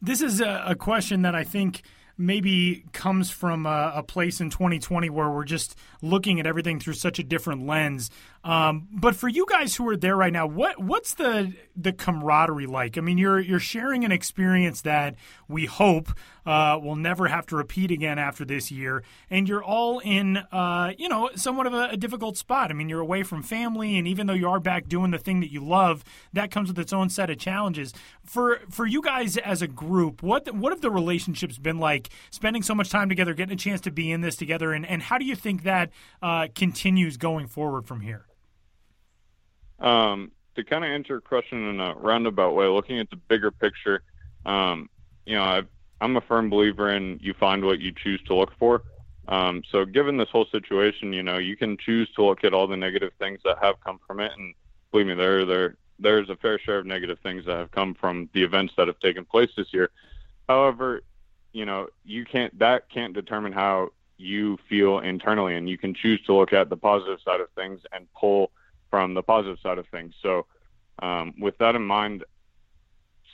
[0.00, 1.82] This is a, a question that I think–
[2.20, 6.92] maybe comes from a, a, place in 2020 where we're just looking at everything through
[6.92, 8.10] such a different lens.
[8.42, 12.66] Um, but for you guys who are there right now, what what's the the camaraderie
[12.66, 12.96] like?
[12.96, 16.08] I mean, you're you're sharing an experience that we hope
[16.46, 20.92] uh, will never have to repeat again after this year, and you're all in uh,
[20.96, 22.70] you know somewhat of a, a difficult spot.
[22.70, 25.40] I mean, you're away from family, and even though you are back doing the thing
[25.40, 27.92] that you love, that comes with its own set of challenges.
[28.24, 32.08] For for you guys as a group, what what have the relationships been like?
[32.30, 35.02] Spending so much time together, getting a chance to be in this together, and, and
[35.02, 35.90] how do you think that
[36.22, 38.24] uh, continues going forward from here?
[39.80, 43.50] Um, to kind of answer your question in a roundabout way, looking at the bigger
[43.50, 44.02] picture,
[44.44, 44.88] um,
[45.26, 45.62] you know, I,
[46.00, 48.82] I'm a firm believer in you find what you choose to look for.
[49.28, 52.66] Um, so, given this whole situation, you know, you can choose to look at all
[52.66, 54.54] the negative things that have come from it, and
[54.90, 58.28] believe me, there there there's a fair share of negative things that have come from
[58.32, 59.90] the events that have taken place this year.
[60.48, 61.02] However,
[61.52, 66.20] you know, you can't that can't determine how you feel internally, and you can choose
[66.22, 68.50] to look at the positive side of things and pull
[68.90, 70.14] from the positive side of things.
[70.22, 70.46] So,
[71.00, 72.24] um, with that in mind,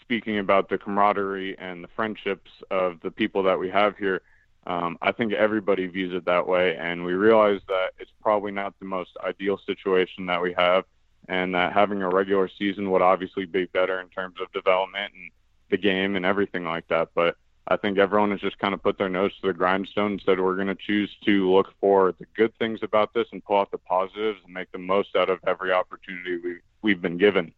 [0.01, 4.23] speaking about the camaraderie and the friendships of the people that we have here,
[4.67, 6.77] um, I think everybody views it that way.
[6.77, 10.85] And we realize that it's probably not the most ideal situation that we have,
[11.29, 15.31] and that having a regular season would obviously be better in terms of development and
[15.71, 17.09] the game and everything like that.
[17.15, 17.37] But
[17.69, 20.39] I think everyone has just kind of put their nose to the grindstone and said
[20.41, 23.73] we're going to choose to look for the good things about this and pull out
[23.73, 27.53] the positives and make the most out of every opportunity we, we've been given.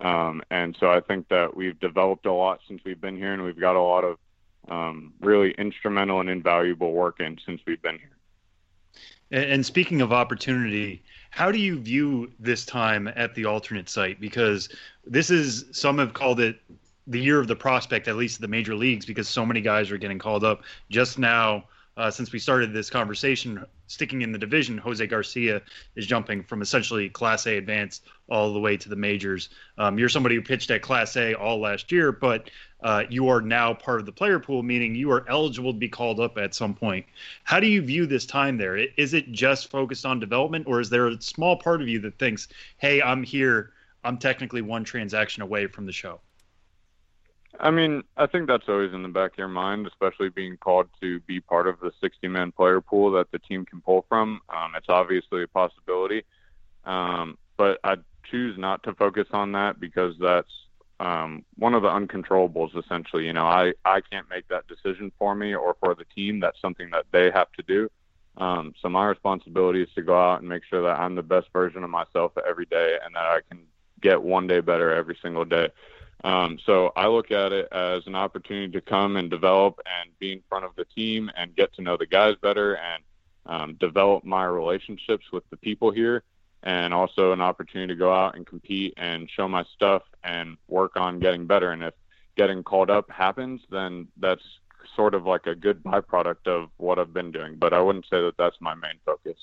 [0.00, 3.42] Um, and so I think that we've developed a lot since we've been here, and
[3.42, 4.18] we've got a lot of
[4.68, 8.16] um, really instrumental and invaluable work in since we've been here.
[9.30, 14.20] And speaking of opportunity, how do you view this time at the alternate site?
[14.20, 14.68] Because
[15.06, 16.60] this is some have called it
[17.06, 19.98] the year of the prospect, at least the major leagues, because so many guys are
[19.98, 20.62] getting called up.
[20.90, 21.64] Just now,
[21.96, 25.60] uh, since we started this conversation, sticking in the division, Jose Garcia
[25.94, 29.50] is jumping from essentially Class A advanced all the way to the majors.
[29.76, 32.50] Um, you're somebody who pitched at Class A all last year, but
[32.82, 35.88] uh, you are now part of the player pool, meaning you are eligible to be
[35.88, 37.04] called up at some point.
[37.44, 38.76] How do you view this time there?
[38.76, 42.18] Is it just focused on development, or is there a small part of you that
[42.18, 46.20] thinks, hey, I'm here, I'm technically one transaction away from the show?
[47.60, 50.88] I mean, I think that's always in the back of your mind, especially being called
[51.00, 54.40] to be part of the 60 man player pool that the team can pull from.
[54.48, 56.24] Um, it's obviously a possibility.
[56.84, 57.96] Um, but I
[58.30, 60.50] choose not to focus on that because that's
[60.98, 63.26] um, one of the uncontrollables, essentially.
[63.26, 66.40] You know, I, I can't make that decision for me or for the team.
[66.40, 67.90] That's something that they have to do.
[68.38, 71.48] Um, so my responsibility is to go out and make sure that I'm the best
[71.52, 73.60] version of myself every day and that I can
[74.00, 75.68] get one day better every single day.
[76.24, 80.32] Um, so I look at it as an opportunity to come and develop and be
[80.32, 83.02] in front of the team and get to know the guys better and
[83.46, 86.22] um, develop my relationships with the people here,
[86.62, 90.96] and also an opportunity to go out and compete and show my stuff and work
[90.96, 91.72] on getting better.
[91.72, 91.94] And if
[92.36, 94.44] getting called up happens, then that's
[94.94, 97.56] sort of like a good byproduct of what I've been doing.
[97.56, 99.38] But I wouldn't say that that's my main focus.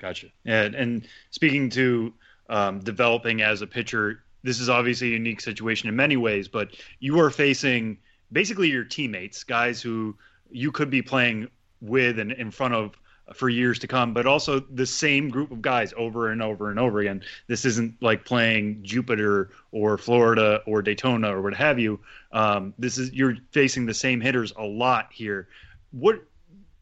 [0.00, 0.28] Gotcha.
[0.44, 2.14] And, and speaking to
[2.48, 6.76] um, developing as a pitcher, this is obviously a unique situation in many ways, but
[7.00, 7.98] you are facing
[8.32, 10.16] basically your teammates, guys who
[10.50, 11.48] you could be playing
[11.80, 12.96] with and in front of
[13.34, 16.78] for years to come, but also the same group of guys over and over and
[16.78, 17.22] over again.
[17.46, 22.00] This isn't like playing Jupiter or Florida or Daytona or what have you.
[22.32, 25.48] Um, this is you're facing the same hitters a lot here.
[25.92, 26.22] What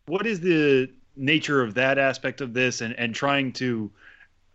[0.07, 3.91] what is the nature of that aspect of this and, and trying to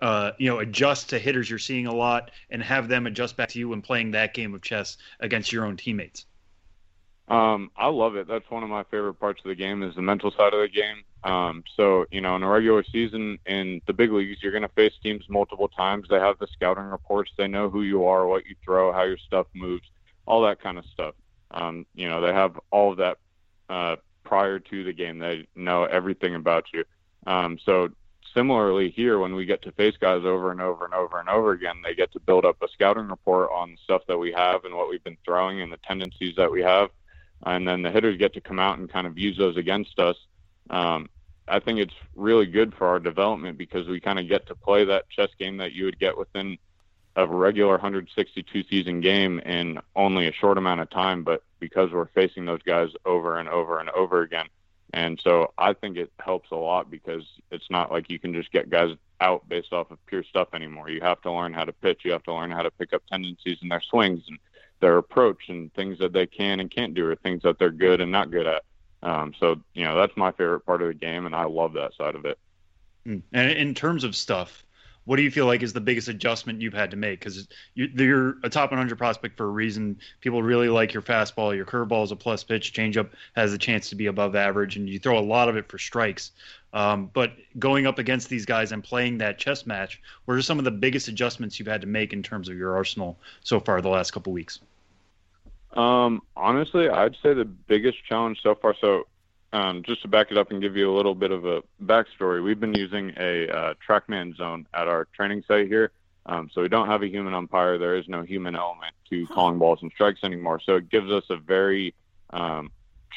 [0.05, 3.49] uh, you know, adjust to hitters you're seeing a lot and have them adjust back
[3.49, 6.27] to you when playing that game of chess against your own teammates?
[7.27, 8.27] Um, I love it.
[8.27, 10.69] That's one of my favorite parts of the game is the mental side of the
[10.69, 10.97] game.
[11.23, 14.69] Um, so, you know, in a regular season in the big leagues, you're going to
[14.69, 16.05] face teams multiple times.
[16.07, 17.31] They have the scouting reports.
[17.35, 19.89] They know who you are, what you throw, how your stuff moves,
[20.27, 21.15] all that kind of stuff.
[21.49, 23.17] Um, you know, they have all of that
[23.69, 25.17] uh, prior to the game.
[25.17, 26.83] They know everything about you.
[27.25, 27.89] Um, so
[28.35, 31.51] similarly here, when we get to face guys over and over and over and over
[31.53, 34.75] again, they get to build up a scouting report on stuff that we have and
[34.75, 36.89] what we've been throwing and the tendencies that we have,
[37.45, 40.17] and then the hitters get to come out and kind of use those against us.
[40.69, 41.09] Um,
[41.47, 44.85] I think it's really good for our development because we kind of get to play
[44.85, 46.57] that chess game that you would get within
[47.15, 52.07] a regular 162 season game in only a short amount of time, but because we're
[52.07, 54.47] facing those guys over and over and over again,
[54.93, 58.51] and so I think it helps a lot because it's not like you can just
[58.51, 60.89] get guys out based off of pure stuff anymore.
[60.89, 62.01] You have to learn how to pitch.
[62.03, 64.37] You have to learn how to pick up tendencies in their swings and
[64.79, 68.01] their approach and things that they can and can't do or things that they're good
[68.01, 68.63] and not good at.
[69.03, 71.93] Um, so, you know, that's my favorite part of the game, and I love that
[71.95, 72.39] side of it.
[73.05, 73.19] Hmm.
[73.33, 74.64] And in terms of stuff,
[75.05, 77.19] what do you feel like is the biggest adjustment you've had to make?
[77.19, 79.99] Because you're a top 100 prospect for a reason.
[80.21, 81.55] People really like your fastball.
[81.55, 82.73] Your curveball is a plus pitch.
[82.73, 85.69] Changeup has a chance to be above average, and you throw a lot of it
[85.69, 86.31] for strikes.
[86.73, 90.59] Um, but going up against these guys and playing that chess match, what are some
[90.59, 93.79] of the biggest adjustments you've had to make in terms of your arsenal so far
[93.81, 94.59] the last couple weeks?
[95.73, 98.75] Um, honestly, I'd say the biggest challenge so far.
[98.79, 99.07] So,
[99.53, 102.43] um, just to back it up and give you a little bit of a backstory,
[102.43, 105.91] we've been using a uh, TrackMan zone at our training site here.
[106.25, 107.77] Um, so we don't have a human umpire.
[107.77, 110.59] There is no human element to calling balls and strikes anymore.
[110.65, 111.93] So it gives us a very
[112.31, 112.71] um,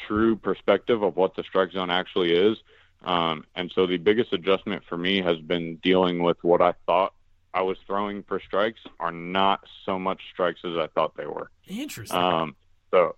[0.07, 2.57] true perspective of what the strike zone actually is.
[3.03, 7.13] Um, and so the biggest adjustment for me has been dealing with what I thought
[7.53, 11.49] I was throwing for strikes are not so much strikes as I thought they were.
[11.67, 12.17] Interesting.
[12.17, 12.55] Um,
[12.91, 13.15] so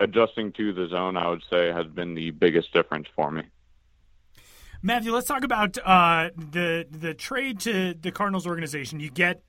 [0.00, 3.42] adjusting to the zone, I would say, has been the biggest difference for me.
[4.82, 8.98] Matthew, let's talk about uh, the the trade to the Cardinals organization.
[8.98, 9.42] You get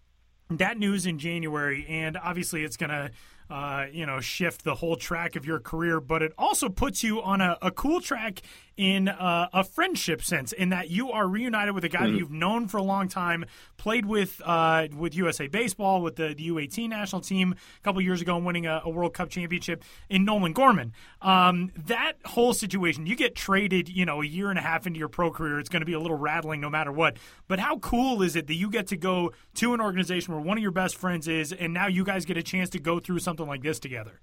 [0.50, 3.12] that news in January, and obviously it's going to
[3.52, 7.22] uh, you know, shift the whole track of your career, but it also puts you
[7.22, 8.42] on a, a cool track
[8.78, 12.12] in uh, a friendship sense, in that you are reunited with a guy mm-hmm.
[12.14, 13.46] that you've known for a long time,
[13.78, 18.22] played with uh, with USA Baseball, with the, the U18 national team a couple years
[18.22, 20.94] ago, and winning a, a, World Cup championship in Nolan Gorman.
[21.22, 25.00] Um, that whole situation, you get traded, you know, a year and a half into
[25.00, 27.18] your pro career, it's going to be a little rattling no matter what.
[27.48, 30.58] But how cool is it that you get to go to an organization where one
[30.58, 33.20] of your best friends is, and now you guys get a chance to go through
[33.20, 34.22] something something like this together?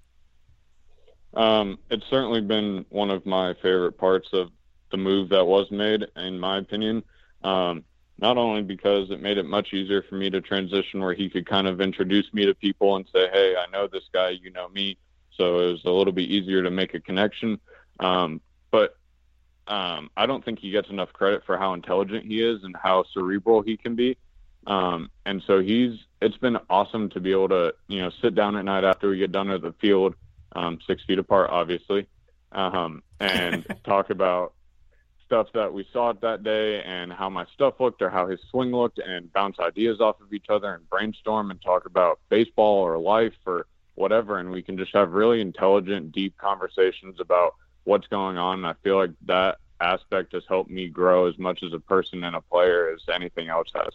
[1.35, 4.51] Um, it's certainly been one of my favorite parts of
[4.91, 7.03] the move that was made, in my opinion.
[7.43, 7.85] Um,
[8.21, 11.47] not only because it made it much easier for me to transition where he could
[11.47, 14.69] kind of introduce me to people and say, Hey, I know this guy, you know
[14.69, 14.97] me.
[15.37, 17.61] So it was a little bit easier to make a connection.
[18.01, 18.41] Um,
[18.73, 18.97] but
[19.69, 23.05] um, I don't think he gets enough credit for how intelligent he is and how
[23.15, 24.17] cerebral he can be.
[24.67, 28.57] Um, and so he's it's been awesome to be able to you know sit down
[28.57, 30.15] at night after we get done at the field,
[30.53, 32.07] um, six feet apart, obviously,
[32.53, 34.55] um, and talk about
[35.25, 38.71] stuff that we saw that day and how my stuff looked or how his swing
[38.71, 42.99] looked and bounce ideas off of each other and brainstorm and talk about baseball or
[42.99, 44.39] life or whatever.
[44.39, 48.61] And we can just have really intelligent deep conversations about what's going on.
[48.61, 52.25] And i feel like that aspect has helped me grow as much as a person
[52.25, 53.93] and a player as anything else has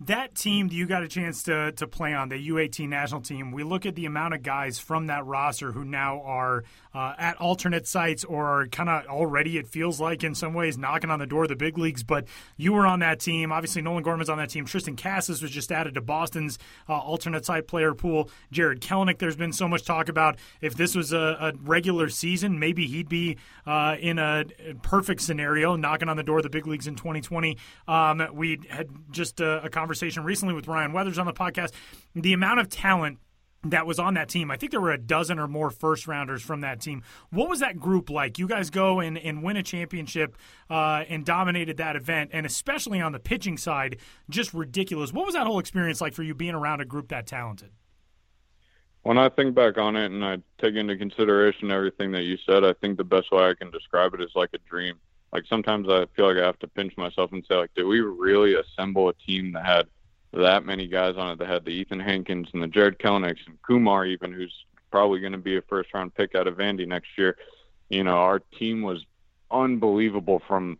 [0.00, 3.52] that team that you got a chance to to play on, the U18 national team,
[3.52, 7.36] we look at the amount of guys from that roster who now are uh, at
[7.38, 11.26] alternate sites or kind of already, it feels like in some ways, knocking on the
[11.26, 12.02] door of the big leagues.
[12.02, 12.26] But
[12.56, 13.50] you were on that team.
[13.52, 14.64] Obviously, Nolan Gorman's on that team.
[14.64, 18.30] Triston Casas was just added to Boston's uh, alternate site player pool.
[18.52, 22.58] Jarred Kelenic, there's been so much talk about if this was a, a regular season,
[22.58, 24.44] maybe he'd be uh, in a
[24.82, 27.56] perfect scenario, knocking on the door of the big leagues in 2020.
[27.88, 31.72] Um, we had just a, a conversation recently with Ryan Weathers on the podcast.
[32.14, 33.18] The amount of talent
[33.64, 34.50] that was on that team.
[34.50, 37.02] I think there were a dozen or more first rounders from that team.
[37.30, 38.38] What was that group like?
[38.38, 40.36] You guys go and, and win a championship
[40.70, 43.98] uh, and dominated that event, and especially on the pitching side,
[44.30, 45.12] just ridiculous.
[45.12, 47.70] What was that whole experience like for you being around a group that talented?
[49.02, 52.64] When I think back on it and I take into consideration everything that you said,
[52.64, 54.98] I think the best way I can describe it is like a dream
[55.34, 58.00] like sometimes I feel like I have to pinch myself and say like, did we
[58.00, 59.86] really assemble a team that had
[60.32, 63.60] that many guys on it that had the Ethan Hankins and the Jarred Kelenics and
[63.62, 64.54] Kumar even, who's
[64.92, 67.36] probably going to be a first round pick out of Vandy next year.
[67.88, 69.04] You know, our team was
[69.50, 70.78] unbelievable from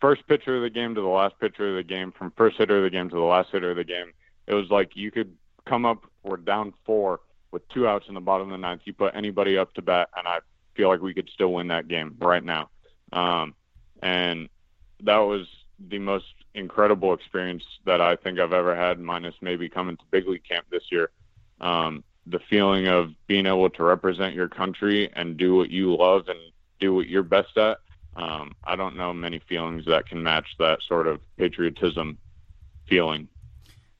[0.00, 2.78] first pitcher of the game to the last pitcher of the game, from first hitter
[2.78, 4.12] of the game to the last hitter of the game.
[4.46, 5.34] It was like you could
[5.66, 8.82] come up, we're down four with two outs in the bottom of the ninth.
[8.84, 10.38] You put anybody up to bat, and I
[10.74, 12.70] feel like we could still win that game right now.
[13.12, 13.54] Um,
[14.02, 14.48] and
[15.02, 15.46] that was
[15.88, 20.26] the most incredible experience that I think I've ever had, minus maybe coming to big
[20.26, 21.10] league camp this year.
[21.60, 26.28] Um, the feeling of being able to represent your country and do what you love
[26.28, 26.38] and
[26.80, 27.78] do what you're best at.
[28.16, 32.18] Um, I don't know many feelings that can match that sort of patriotism
[32.88, 33.28] feeling.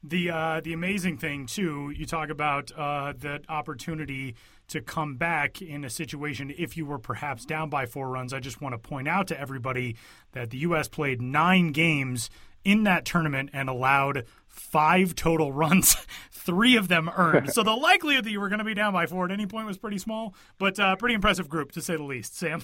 [0.03, 4.37] The uh, the amazing thing too, you talk about uh, that opportunity
[4.69, 8.33] to come back in a situation if you were perhaps down by four runs.
[8.33, 9.97] I just want to point out to everybody
[10.33, 10.89] that the U.S.
[10.89, 12.31] played nine games
[12.65, 15.97] in that tournament and allowed five total runs,
[16.33, 17.53] three of them earned.
[17.53, 19.67] so the likelihood that you were going to be down by four at any point
[19.67, 22.37] was pretty small, but uh, pretty impressive group to say the least.
[22.37, 22.63] Sam.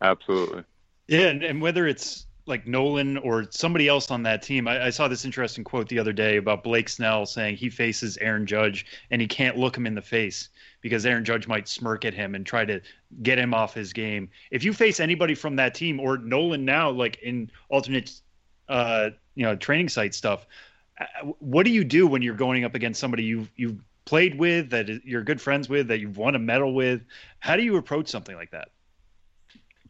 [0.00, 0.64] Absolutely.
[1.08, 4.68] Yeah, and, and whether it's like Nolan or somebody else on that team.
[4.68, 8.16] I, I, saw this interesting quote the other day about Blake Snell saying he faces
[8.18, 10.48] Aaron Judge and he can't look him in the face
[10.80, 12.80] because Aaron Judge might smirk at him and try to
[13.22, 14.28] get him off his game.
[14.50, 18.12] If you face anybody from that team or Nolan now, like in alternate
[18.68, 20.46] uh, you know training site stuff.
[20.98, 24.70] Uh, what do you do when you're going up against somebody you've you've played with
[24.70, 27.02] that you're good friends with that you've won a medal with?
[27.38, 28.68] How do you approach something like that?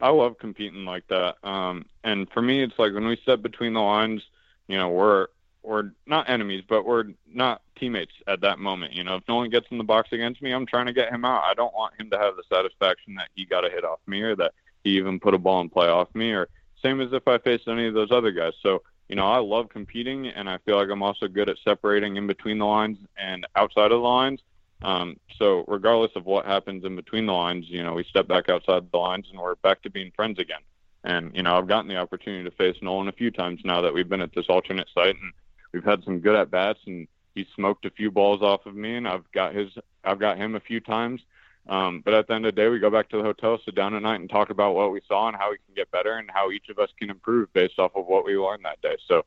[0.01, 1.37] I love competing like that.
[1.43, 4.22] Um, and for me, it's like when we step between the lines,
[4.68, 5.28] you know, we're
[5.67, 8.95] we're not enemies, but we're not teammates at that moment.
[8.95, 11.25] You know, if Nolan gets in the box against me, I'm trying to get him
[11.25, 11.43] out.
[11.45, 14.23] I don't want him to have the satisfaction that he got a hit off me
[14.23, 14.55] or that
[14.85, 16.49] he even put a ball in play off me or
[16.83, 18.53] same as if I faced any of those other guys.
[18.62, 22.17] So, you know, I love competing and I feel like I'm also good at separating
[22.17, 24.41] in between the lines and outside of the lines.
[24.83, 28.49] Um, so regardless of what happens in between the lines, you know, we step back
[28.49, 30.61] outside the lines and we're back to being friends again.
[31.03, 33.95] And, you know, I've gotten the opportunity to face Nolan a few times now that
[33.95, 35.33] we've been at this alternate site and
[35.77, 38.97] we've had some good at bats and he's smoked a few balls off of me
[38.97, 39.68] and I've got his
[40.03, 41.20] I've got him a few times.
[41.68, 43.74] Um, but at the end of the day, we go back to the hotel, sit
[43.74, 46.12] down at night, and talk about what we saw and how we can get better
[46.12, 48.97] and how each of us can improve based off of what we learned that day.
[49.07, 49.24] So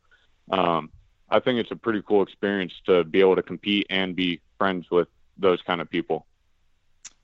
[0.49, 0.89] um,
[1.29, 4.89] I think it's a pretty cool experience to be able to compete and be friends
[4.89, 6.25] with those kind of people.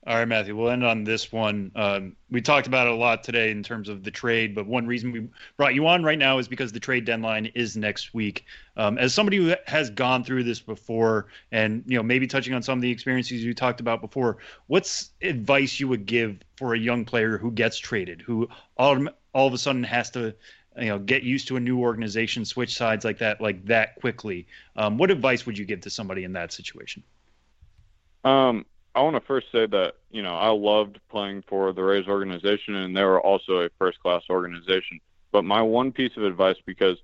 [0.08, 1.72] All right, Matthew, we'll end on this one.
[1.74, 4.86] Um, we talked about it a lot today in terms of the trade, but one
[4.86, 5.28] reason we
[5.58, 8.46] brought you on right now is because the trade deadline is next week.
[8.78, 12.62] Um, as somebody who has gone through this before, and you know maybe touching on
[12.62, 14.38] some of the experiences you talked about before,
[14.68, 18.48] what's advice you would give for a young player who gets traded, who
[18.78, 20.36] all all of a sudden has to
[20.78, 24.46] you know get used to a new organization, switch sides like that, like that quickly?
[24.76, 27.02] Um, what advice would you give to somebody in that situation?
[28.24, 28.66] Um,
[28.96, 32.76] I want to first say that you know I loved playing for the Rays organization,
[32.76, 35.00] and they were also a first-class organization.
[35.32, 36.98] But my one piece of advice, because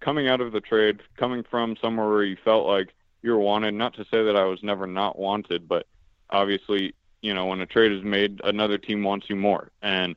[0.00, 3.74] coming out of the trade, coming from somewhere where you felt like you were wanted,
[3.74, 5.86] not to say that I was never not wanted, but
[6.30, 10.16] obviously, you know, when a trade is made, another team wants you more, and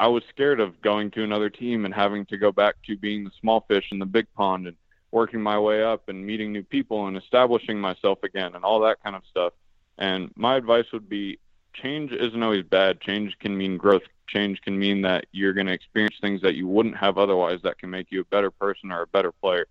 [0.00, 3.24] I was scared of going to another team and having to go back to being
[3.24, 4.76] the small fish in the big pond and
[5.10, 9.02] working my way up and meeting new people and establishing myself again and all that
[9.02, 9.52] kind of stuff.
[9.98, 11.38] And my advice would be
[11.74, 13.00] change isn't always bad.
[13.00, 14.02] Change can mean growth.
[14.28, 17.78] Change can mean that you're going to experience things that you wouldn't have otherwise that
[17.78, 19.66] can make you a better person or a better player.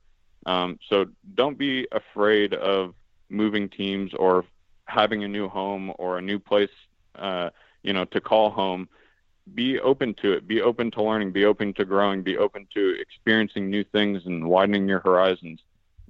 [0.45, 1.05] Um, so
[1.35, 2.93] don't be afraid of
[3.29, 4.45] moving teams or
[4.85, 6.71] having a new home or a new place,
[7.15, 7.49] uh,
[7.83, 8.87] you know, to call home.
[9.53, 10.47] Be open to it.
[10.47, 11.31] Be open to learning.
[11.31, 12.21] Be open to growing.
[12.21, 15.61] Be open to experiencing new things and widening your horizons.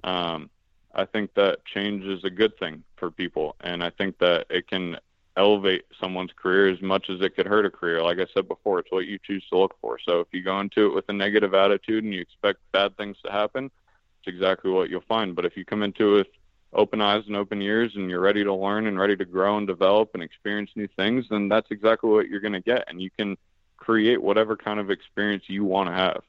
[0.02, 0.50] Um,
[0.98, 4.66] I think that change is a good thing for people, and I think that it
[4.66, 4.96] can
[5.36, 8.02] elevate someone's career as much as it could hurt a career.
[8.02, 10.00] Like I said before, it's what you choose to look for.
[10.04, 13.16] So if you go into it with a negative attitude and you expect bad things
[13.24, 15.36] to happen, it's exactly what you'll find.
[15.36, 16.26] But if you come into it with
[16.72, 19.68] open eyes and open ears and you're ready to learn and ready to grow and
[19.68, 22.86] develop and experience new things, then that's exactly what you're going to get.
[22.88, 23.36] And you can
[23.76, 26.22] create whatever kind of experience you want to have.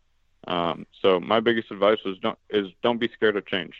[0.47, 3.73] Um, so my biggest advice was don't is don't be scared of change.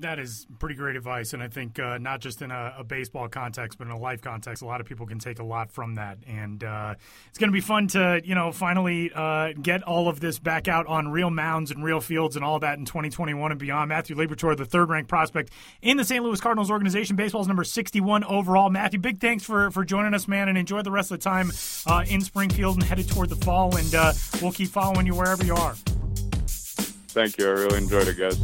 [0.00, 3.28] That is pretty great advice, and I think uh, not just in a, a, baseball
[3.28, 5.96] context, but in a life context, a lot of people can take a lot from
[5.96, 6.16] that.
[6.26, 6.94] And uh,
[7.28, 10.68] it's going to be fun to, you know, finally uh, get all of this back
[10.68, 13.90] out on real mounds and real fields and all that in 2021 and beyond.
[13.90, 15.50] Matthew Liberatore, the third-ranked prospect
[15.82, 16.24] in the St.
[16.24, 18.70] Louis Cardinals organization, baseball's number 61 overall.
[18.70, 21.52] Matthew, big thanks for for joining us, man, and enjoy the rest of the time
[21.86, 23.76] uh, in Springfield and headed toward the fall.
[23.76, 25.74] And uh, we'll keep following you wherever you are.
[27.12, 27.46] Thank you.
[27.46, 28.38] I really enjoyed it, guys.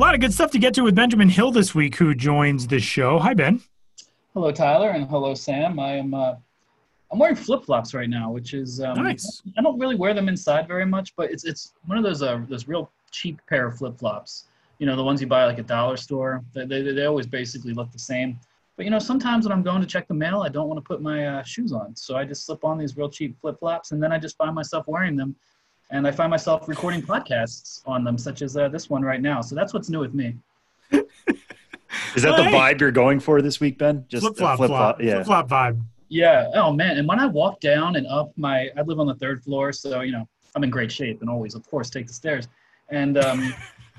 [0.00, 2.66] A lot of good stuff to get to with Benjamin Hill this week, who joins
[2.66, 3.18] the show.
[3.18, 3.60] Hi, Ben.
[4.32, 5.78] Hello, Tyler, and hello, Sam.
[5.78, 6.36] I am uh,
[7.12, 9.42] I'm wearing flip flops right now, which is um, nice.
[9.58, 12.40] I don't really wear them inside very much, but it's it's one of those uh,
[12.48, 14.46] those real cheap pair of flip flops.
[14.78, 16.42] You know, the ones you buy like a dollar store.
[16.54, 18.40] They, they they always basically look the same.
[18.78, 20.88] But you know, sometimes when I'm going to check the mail, I don't want to
[20.88, 23.92] put my uh, shoes on, so I just slip on these real cheap flip flops,
[23.92, 25.36] and then I just find myself wearing them
[25.90, 29.40] and I find myself recording podcasts on them, such as uh, this one right now.
[29.40, 30.36] So that's what's new with me.
[30.92, 34.04] Is that the vibe you're going for this week, Ben?
[34.08, 35.82] Just flip flop, flip flop, yeah, flip flop vibe.
[36.08, 36.50] Yeah.
[36.54, 36.98] Oh man.
[36.98, 40.00] And when I walk down and up my, I live on the third floor, so
[40.00, 42.48] you know I'm in great shape and always, of course, take the stairs.
[42.88, 43.54] And um,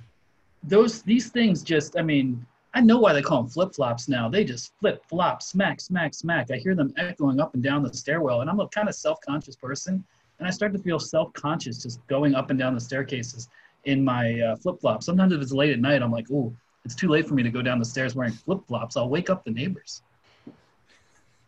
[0.64, 4.30] those these things just, I mean, I know why they call them flip flops now.
[4.30, 6.52] They just flip flop, smack, smack, smack.
[6.52, 9.20] I hear them echoing up and down the stairwell, and I'm a kind of self
[9.22, 10.04] conscious person
[10.42, 13.48] and I start to feel self-conscious just going up and down the staircases
[13.86, 15.06] in my uh, flip-flops.
[15.06, 16.52] Sometimes if it's late at night, I'm like, "Oh,
[16.84, 18.98] it's too late for me to go down the stairs wearing flip-flops.
[18.98, 20.02] I'll wake up the neighbors."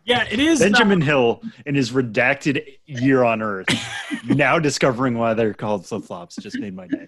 [0.06, 0.60] Yeah, it is.
[0.60, 3.66] Benjamin not- Hill in his redacted year on Earth,
[4.28, 7.08] now discovering why they're called flip-flops, just made my day.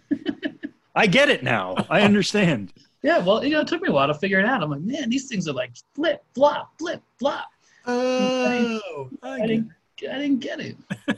[0.95, 1.75] I get it now.
[1.89, 2.73] I understand.
[3.03, 4.63] Yeah, well, you know, it took me a while to figure it out.
[4.63, 7.47] I'm like, man, these things are like flip, flop, flip, flop.
[7.86, 9.69] Oh, I didn't,
[10.09, 10.77] I didn't get it.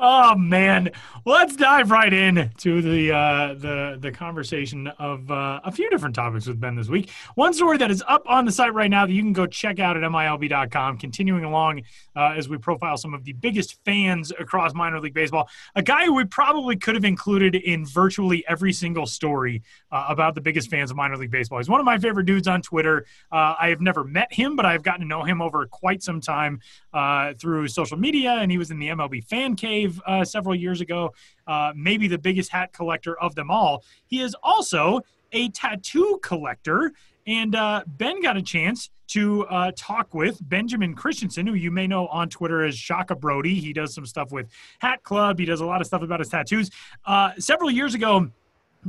[0.00, 0.92] Oh man,
[1.24, 6.14] let's dive right in to the uh, the the conversation of uh, a few different
[6.14, 7.10] topics with Ben this week.
[7.34, 9.80] One story that is up on the site right now that you can go check
[9.80, 10.98] out at milb.com.
[10.98, 11.82] Continuing along
[12.14, 16.04] uh, as we profile some of the biggest fans across minor league baseball, a guy
[16.04, 20.70] who we probably could have included in virtually every single story uh, about the biggest
[20.70, 21.58] fans of minor league baseball.
[21.58, 23.04] He's one of my favorite dudes on Twitter.
[23.32, 26.20] Uh, I have never met him, but I've gotten to know him over quite some
[26.20, 26.60] time
[26.92, 30.80] uh, through social media, and he was in the MLB fan cave uh, several years
[30.80, 31.12] ago,
[31.46, 33.84] uh, maybe the biggest hat collector of them all.
[34.06, 35.00] He is also
[35.32, 36.92] a tattoo collector.
[37.26, 41.86] And uh, Ben got a chance to uh, talk with Benjamin Christensen, who you may
[41.86, 43.54] know on Twitter as Shaka Brody.
[43.54, 44.48] He does some stuff with
[44.80, 45.38] Hat Club.
[45.38, 46.70] He does a lot of stuff about his tattoos.
[47.04, 48.30] Uh, several years ago,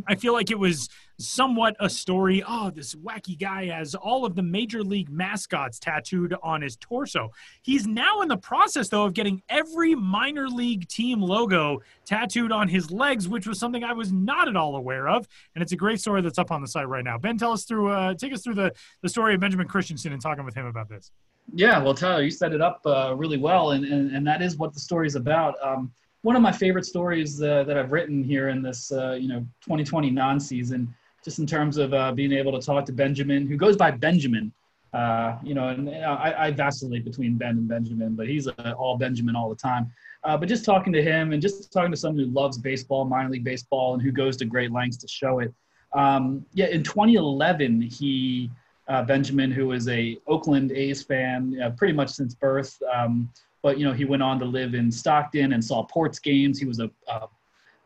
[0.07, 0.89] I feel like it was
[1.19, 2.41] somewhat a story.
[2.47, 7.31] Oh, this wacky guy has all of the major league mascots tattooed on his torso.
[7.61, 12.67] He's now in the process, though, of getting every minor league team logo tattooed on
[12.67, 15.27] his legs, which was something I was not at all aware of.
[15.55, 17.17] And it's a great story that's up on the site right now.
[17.17, 20.21] Ben, tell us through, uh, take us through the, the story of Benjamin Christensen and
[20.21, 21.11] talking with him about this.
[21.53, 24.57] Yeah, well, Tyler, you set it up uh, really well, and, and, and that is
[24.57, 25.55] what the story is about.
[25.63, 25.91] Um,
[26.21, 29.39] one of my favorite stories uh, that I've written here in this, uh, you know,
[29.61, 30.93] 2020 non-season,
[31.23, 34.51] just in terms of uh, being able to talk to Benjamin, who goes by Benjamin.
[34.91, 39.35] Uh, you know, and I, I, vacillate between Ben and Benjamin, but he's all Benjamin
[39.35, 39.91] all the time.
[40.23, 43.29] Uh, but just talking to him and just talking to someone who loves baseball, minor
[43.29, 45.53] league baseball, and who goes to great lengths to show it.
[45.93, 48.49] Um, yeah, in 2011, he
[48.87, 52.75] uh, Benjamin, who is a Oakland A's fan, pretty much since birth.
[52.91, 53.29] Um,
[53.61, 56.59] but you know he went on to live in Stockton and saw Ports games.
[56.59, 57.27] He was a, a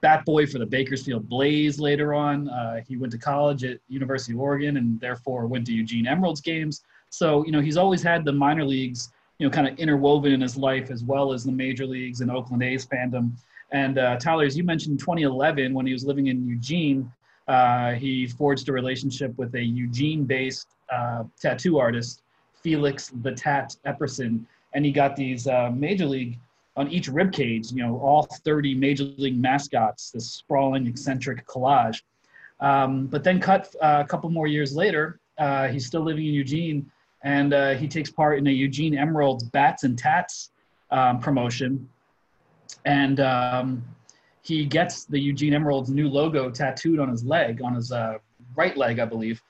[0.04, 2.50] bat boy for the Bakersfield Blaze later on.
[2.50, 6.42] Uh, he went to college at University of Oregon and therefore went to Eugene Emeralds
[6.42, 6.84] games.
[7.10, 10.42] So you know he's always had the minor leagues you know kind of interwoven in
[10.42, 13.32] his life as well as the major leagues and Oakland A's fandom.
[13.72, 17.12] And uh, Tyler, as you mentioned, 2011 when he was living in Eugene,
[17.48, 22.22] uh, he forged a relationship with a Eugene-based uh, tattoo artist,
[22.62, 26.40] Felix the Tat Epperson and he got these uh, major league
[26.76, 32.02] on each rib cage, you know, all 30 major league mascots, this sprawling, eccentric collage.
[32.60, 36.34] Um, but then, cut uh, a couple more years later, uh, he's still living in
[36.34, 36.90] Eugene,
[37.24, 40.52] and uh, he takes part in a Eugene Emeralds Bats and Tats
[40.92, 41.88] um, promotion,
[42.86, 43.84] and um,
[44.44, 48.18] he gets the Eugene Emeralds new logo tattooed on his leg, on his uh,
[48.56, 49.42] right leg, I believe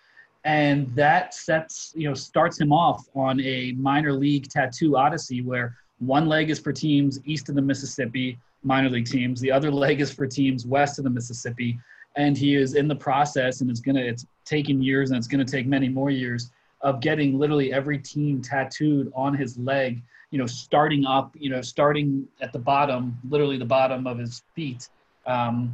[0.46, 5.78] and that sets you know starts him off on a minor league tattoo odyssey where
[6.06, 9.42] one leg is for teams east of the mississippi minor league teams.
[9.42, 11.78] The other leg is for teams west of the mississippi.
[12.16, 15.46] And he is in the process and it's gonna it's taking years and it's gonna
[15.46, 16.52] take many more years
[16.82, 20.02] of getting literally every team tattooed on his leg
[20.32, 24.44] you know starting up you know starting at the bottom literally the bottom of his
[24.54, 24.90] feet
[25.26, 25.74] um,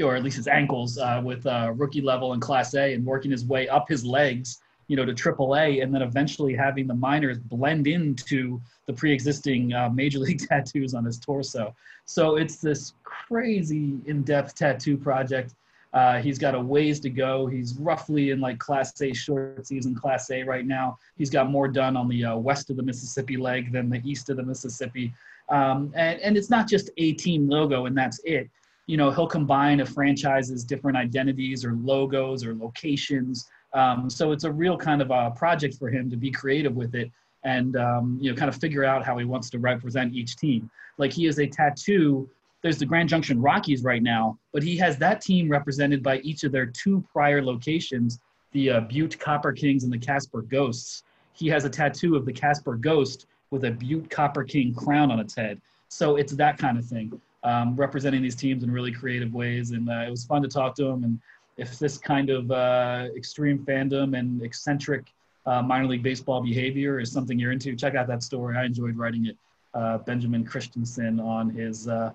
[0.00, 3.30] or at least his ankles uh, with uh, rookie level and class A and working
[3.30, 6.94] his way up his legs, you know, to triple A and then eventually having the
[6.94, 11.74] minors blend into the pre-existing uh, major league tattoos on his torso.
[12.04, 15.54] So it's this crazy in-depth tattoo project.
[15.92, 17.46] Uh, he's got a ways to go.
[17.46, 20.98] He's roughly in like Class A short season, Class A right now.
[21.16, 24.30] He's got more done on the uh, west of the Mississippi leg than the east
[24.30, 25.12] of the Mississippi.
[25.50, 28.48] Um, and, and it's not just a team logo and that's it
[28.86, 34.44] you know he'll combine a franchise's different identities or logos or locations um, so it's
[34.44, 37.10] a real kind of a project for him to be creative with it
[37.44, 40.70] and um, you know kind of figure out how he wants to represent each team
[40.98, 42.28] like he is a tattoo
[42.62, 46.44] there's the grand junction rockies right now but he has that team represented by each
[46.44, 48.18] of their two prior locations
[48.52, 51.02] the uh, butte copper kings and the casper ghosts
[51.32, 55.18] he has a tattoo of the casper ghost with a butte copper king crown on
[55.18, 59.32] its head so it's that kind of thing um, representing these teams in really creative
[59.34, 59.72] ways.
[59.72, 61.04] And uh, it was fun to talk to him.
[61.04, 61.20] And
[61.62, 65.12] if this kind of uh, extreme fandom and eccentric
[65.46, 68.56] uh, minor league baseball behavior is something you're into, check out that story.
[68.56, 69.36] I enjoyed writing it.
[69.72, 72.12] Uh, Benjamin Christensen on his uh,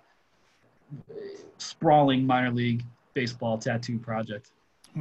[1.57, 2.83] sprawling minor league
[3.13, 4.51] baseball tattoo project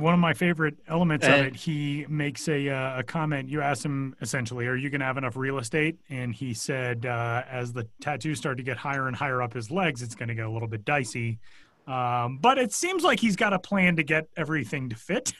[0.01, 3.49] one of my favorite elements and, of it, he makes a, uh, a comment.
[3.49, 7.07] You asked him essentially, "Are you going to have enough real estate?" And he said,
[7.07, 10.29] uh, "As the tattoos start to get higher and higher up his legs, it's going
[10.29, 11.39] to get a little bit dicey."
[11.87, 15.33] Um, but it seems like he's got a plan to get everything to fit.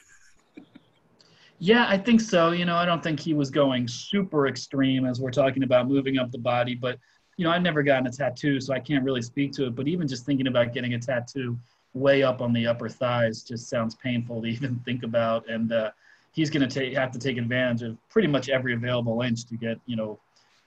[1.59, 2.51] yeah, I think so.
[2.51, 6.17] You know, I don't think he was going super extreme as we're talking about moving
[6.17, 6.99] up the body, but
[7.37, 9.75] you know, I've never gotten a tattoo, so I can't really speak to it.
[9.75, 11.57] But even just thinking about getting a tattoo
[11.93, 15.47] way up on the upper thighs just sounds painful to even think about.
[15.49, 15.91] And uh,
[16.31, 19.79] he's going to have to take advantage of pretty much every available inch to get
[19.85, 20.19] you know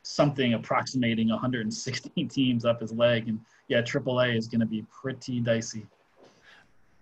[0.02, 3.28] something approximating 116 teams up his leg.
[3.28, 3.40] And
[3.70, 5.86] yeah, AAA is going to be pretty dicey.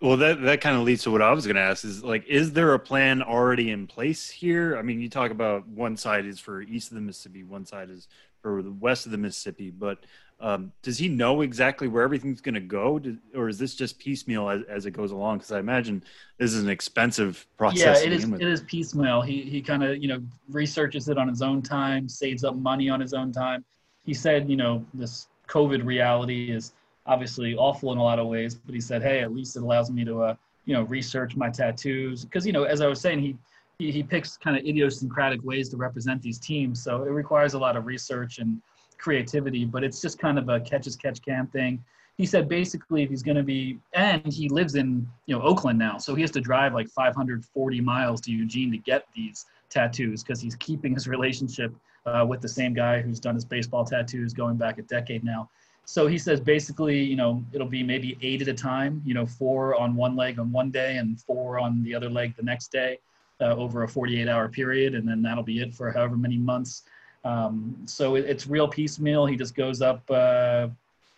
[0.01, 2.25] Well, that that kind of leads to what I was going to ask is like,
[2.27, 4.77] is there a plan already in place here?
[4.77, 7.89] I mean, you talk about one side is for east of the Mississippi, one side
[7.89, 8.07] is
[8.41, 9.99] for the west of the Mississippi, but
[10.41, 13.01] um, does he know exactly where everything's going to go,
[13.35, 15.39] or is this just piecemeal as, as it goes along?
[15.39, 16.01] Because I imagine
[16.37, 18.01] this is an expensive process.
[18.01, 18.23] Yeah, it is.
[18.23, 19.21] It is piecemeal.
[19.21, 22.89] He he kind of you know researches it on his own time, saves up money
[22.89, 23.65] on his own time.
[24.05, 26.73] He said, you know, this COVID reality is
[27.05, 29.89] obviously awful in a lot of ways, but he said, hey, at least it allows
[29.89, 30.35] me to, uh,
[30.65, 32.23] you know, research my tattoos.
[32.23, 33.35] Because, you know, as I was saying, he,
[33.79, 36.83] he, he picks kind of idiosyncratic ways to represent these teams.
[36.83, 38.61] So it requires a lot of research and
[38.99, 41.83] creativity, but it's just kind of a catch as catch can thing.
[42.17, 45.79] He said basically if he's going to be, and he lives in, you know, Oakland
[45.79, 45.97] now.
[45.97, 50.41] So he has to drive like 540 miles to Eugene to get these tattoos because
[50.41, 51.73] he's keeping his relationship
[52.05, 55.49] uh, with the same guy who's done his baseball tattoos going back a decade now.
[55.85, 59.25] So he says basically, you know, it'll be maybe eight at a time, you know,
[59.25, 62.71] four on one leg on one day and four on the other leg the next
[62.71, 62.99] day
[63.41, 64.93] uh, over a 48 hour period.
[64.93, 66.83] And then that'll be it for however many months.
[67.23, 69.25] Um, so it, it's real piecemeal.
[69.25, 70.67] He just goes up, uh,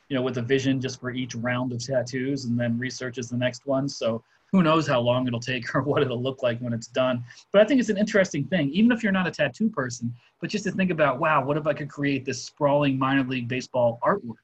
[0.08, 3.38] you know, with a vision just for each round of tattoos and then researches the
[3.38, 3.90] next one.
[3.90, 7.24] So who knows how long it'll take or what it'll look like when it's done.
[7.52, 10.50] But I think it's an interesting thing, even if you're not a tattoo person, but
[10.50, 14.00] just to think about, wow, what if I could create this sprawling minor league baseball
[14.04, 14.36] artwork?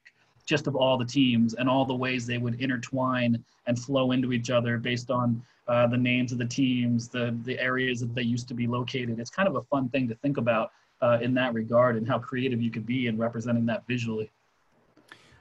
[0.47, 4.31] just of all the teams and all the ways they would intertwine and flow into
[4.31, 8.21] each other based on uh, the names of the teams, the the areas that they
[8.21, 9.19] used to be located.
[9.19, 12.17] It's kind of a fun thing to think about uh, in that regard and how
[12.17, 14.31] creative you could be in representing that visually.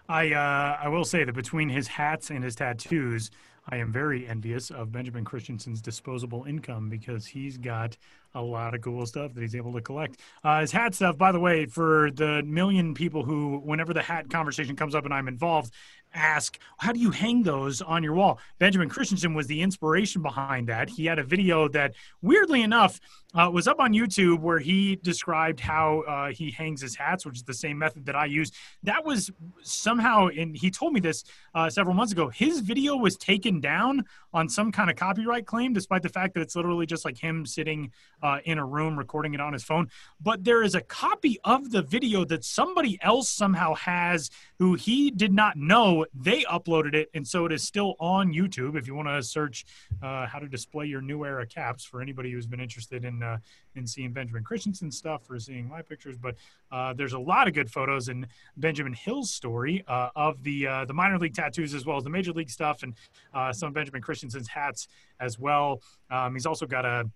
[0.08, 3.30] I uh, I will say that between his hats and his tattoos,
[3.68, 7.96] I am very envious of Benjamin Christensen's disposable income because he's got
[8.34, 10.20] a lot of cool stuff that he's able to collect.
[10.44, 14.30] Uh, his hat stuff, by the way, for the million people who, whenever the hat
[14.30, 15.72] conversation comes up and I'm involved,
[16.14, 18.38] ask, how do you hang those on your wall?
[18.58, 20.88] Benjamin Christensen was the inspiration behind that.
[20.88, 23.00] He had a video that, weirdly enough,
[23.36, 27.36] uh, was up on YouTube where he described how uh, he hangs his hats, which
[27.36, 28.50] is the same method that I use.
[28.82, 29.30] That was
[29.62, 31.24] somehow, and he told me this
[31.54, 35.72] uh, several months ago, his video was taken down on some kind of copyright claim,
[35.72, 39.34] despite the fact that it's literally just like him sitting uh, in a room recording
[39.34, 39.90] it on his phone.
[40.20, 45.10] But there is a copy of the video that somebody else somehow has who he
[45.10, 46.06] did not know.
[46.14, 48.76] They uploaded it, and so it is still on YouTube.
[48.76, 49.66] If you want to search
[50.02, 53.38] uh, how to display your new era caps for anybody who's been interested in uh,
[53.74, 56.34] in seeing Benjamin Christensen stuff or seeing my pictures, but
[56.72, 60.84] uh, there's a lot of good photos in Benjamin Hill's story uh, of the uh,
[60.84, 62.94] the minor league tattoos as well as the major league stuff and
[63.34, 64.88] uh, some Benjamin Christensen's hats
[65.20, 65.80] as well.
[66.10, 67.10] Um, he's also got a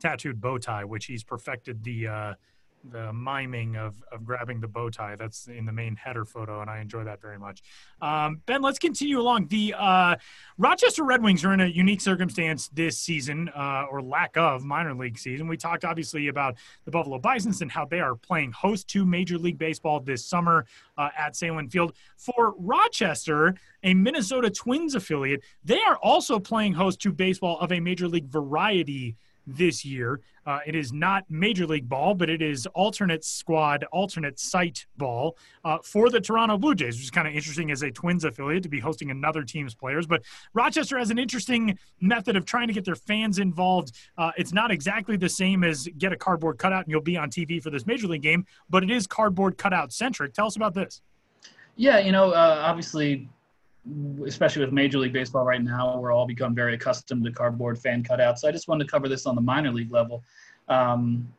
[0.00, 2.34] tattooed bow tie, which he's perfected the uh,
[2.90, 5.16] the miming of, of grabbing the bow tie.
[5.16, 7.62] That's in the main header photo, and I enjoy that very much.
[8.00, 9.48] Um, ben, let's continue along.
[9.48, 10.16] The uh,
[10.58, 14.94] Rochester Red Wings are in a unique circumstance this season, uh, or lack of minor
[14.94, 15.48] league season.
[15.48, 19.38] We talked obviously about the Buffalo Bisons and how they are playing host to Major
[19.38, 20.66] League Baseball this summer
[20.96, 21.92] uh, at Sahlen Field.
[22.16, 27.80] For Rochester, a Minnesota Twins affiliate, they are also playing host to baseball of a
[27.80, 29.16] Major League variety
[29.46, 30.20] this year.
[30.46, 35.36] Uh, it is not Major League ball, but it is alternate squad, alternate site ball
[35.64, 38.62] uh, for the Toronto Blue Jays, which is kind of interesting as a Twins affiliate
[38.62, 40.06] to be hosting another team's players.
[40.06, 40.22] But
[40.54, 43.92] Rochester has an interesting method of trying to get their fans involved.
[44.16, 47.28] Uh, it's not exactly the same as get a cardboard cutout and you'll be on
[47.28, 50.32] TV for this Major League game, but it is cardboard cutout centric.
[50.32, 51.02] Tell us about this.
[51.74, 53.28] Yeah, you know, uh, obviously
[54.26, 58.02] especially with Major League Baseball right now, we're all become very accustomed to cardboard fan
[58.02, 58.38] cutouts.
[58.38, 60.22] So I just wanted to cover this on the minor league level.
[60.68, 61.32] Um,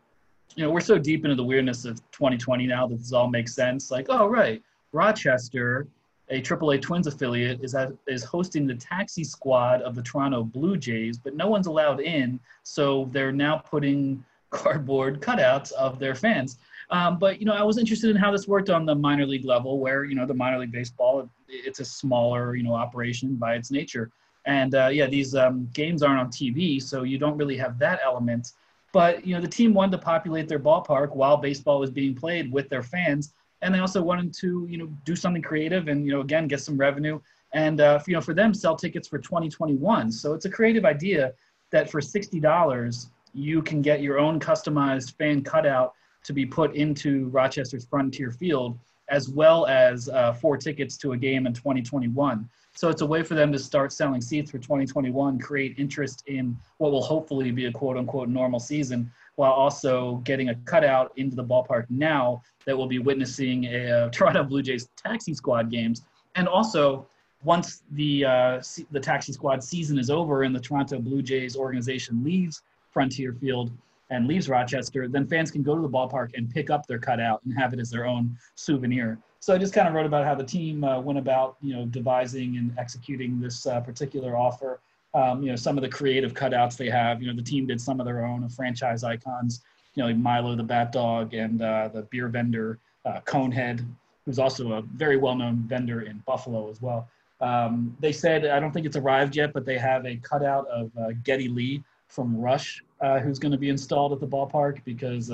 [0.56, 3.54] you know, we're so deep into the weirdness of 2020 now that this all makes
[3.54, 3.92] sense.
[3.92, 5.88] Like, oh, right, Rochester,
[6.30, 10.78] a AAA Twins affiliate, is at, is hosting the taxi squad of the Toronto Blue
[10.78, 12.40] Jays, but no one's allowed in.
[12.64, 16.58] So they're now putting cardboard cutouts of their fans.
[16.90, 19.46] Um, but you know, I was interested in how this worked on the minor league
[19.46, 23.56] level, where you know the minor league baseball, it's a smaller you know operation by
[23.56, 24.10] its nature,
[24.46, 28.00] and uh, yeah, these um, games aren't on TV, so you don't really have that
[28.04, 28.54] element.
[28.94, 32.52] But you know, the team wanted to populate their ballpark while baseball was being played
[32.52, 36.14] with their fans, and they also wanted to you know do something creative and you
[36.14, 37.20] know again get some revenue
[37.54, 40.12] and uh, you know for them sell tickets for 2021.
[40.12, 41.34] So it's a creative idea
[41.72, 45.94] that for sixty dollars you can get your own customized fan cutout
[46.28, 48.78] to be put into Rochester's Frontier Field
[49.10, 52.48] as well as uh, four tickets to a game in 2021.
[52.76, 56.58] So it's a way for them to start selling seats for 2021, create interest in
[56.78, 61.36] what will hopefully be a quote unquote normal season, while also getting a cutout into
[61.36, 66.04] the ballpark now that will be witnessing a, uh, Toronto Blue Jays taxi squad games.
[66.36, 67.08] And also,
[67.44, 68.62] once the uh,
[68.92, 72.62] the taxi squad season is over and the Toronto Blue Jays organization leaves
[72.92, 73.72] Frontier Field
[74.10, 77.42] and leaves Rochester, then fans can go to the ballpark and pick up their cutout
[77.44, 79.20] and have it as their own souvenir.
[79.40, 81.86] So I just kind of wrote about how the team uh, went about, you know,
[81.86, 84.80] devising and executing this uh, particular offer.
[85.14, 87.22] Um, you know, some of the creative cutouts they have.
[87.22, 89.62] You know, the team did some of their own of franchise icons.
[89.96, 93.86] You know, like Milo the Bat Dog and uh, the beer vendor uh, Conehead,
[94.26, 97.08] who's also a very well-known vendor in Buffalo as well.
[97.40, 100.92] Um, they said I don't think it's arrived yet, but they have a cutout of
[101.00, 105.32] uh, Geddy Lee from Rush, uh, who's going to be installed at the ballpark because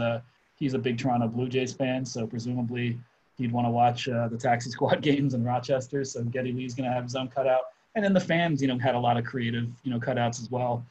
[0.56, 2.06] he's a big Toronto Blue Jays fan.
[2.06, 2.98] So presumably
[3.38, 6.04] he'd want to watch uh, the Taxi Squad games in Rochester.
[6.04, 7.62] So Geddy Lee's going to have his own cutout,
[7.96, 10.50] and then the fans, you know, had a lot of creative, you know, cutouts as
[10.50, 10.86] well.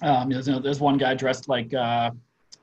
[0.00, 2.10] Um, you know, there's one guy dressed like, uh,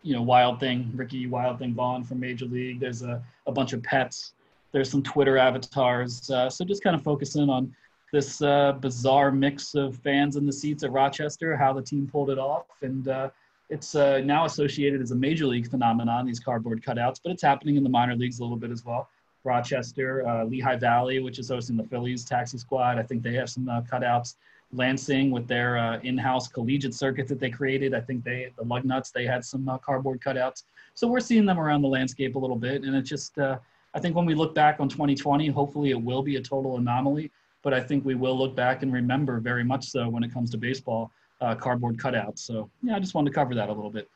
[0.02, 2.80] you know, Wild Thing, Ricky Wild Thing Vaughn from Major League.
[2.80, 4.34] There's a, a bunch of pets.
[4.72, 6.30] There's some Twitter avatars.
[6.30, 7.74] Uh, so just kind of focusing on
[8.12, 12.30] this uh, bizarre mix of fans in the seats at Rochester, how the team pulled
[12.30, 13.30] it off, and uh,
[13.70, 17.76] it's uh, now associated as a major league phenomenon, these cardboard cutouts, but it's happening
[17.76, 19.10] in the minor leagues a little bit as well.
[19.44, 22.98] Rochester, uh, Lehigh Valley, which is hosting the Phillies taxi squad.
[22.98, 24.36] I think they have some uh, cutouts.
[24.72, 27.96] Lansing with their uh, in-house collegiate circuit that they created.
[27.96, 30.62] I think they, the Lugnuts, they had some cardboard cutouts.
[30.94, 32.84] So we're seeing them around the landscape a little bit.
[32.84, 36.36] And it's just, I think when we look back on 2020, hopefully it will be
[36.36, 37.32] a total anomaly.
[37.62, 40.50] But I think we will look back and remember very much so when it comes
[40.52, 42.40] to baseball uh, cardboard cutouts.
[42.40, 44.10] So yeah, I just wanted to cover that a little bit.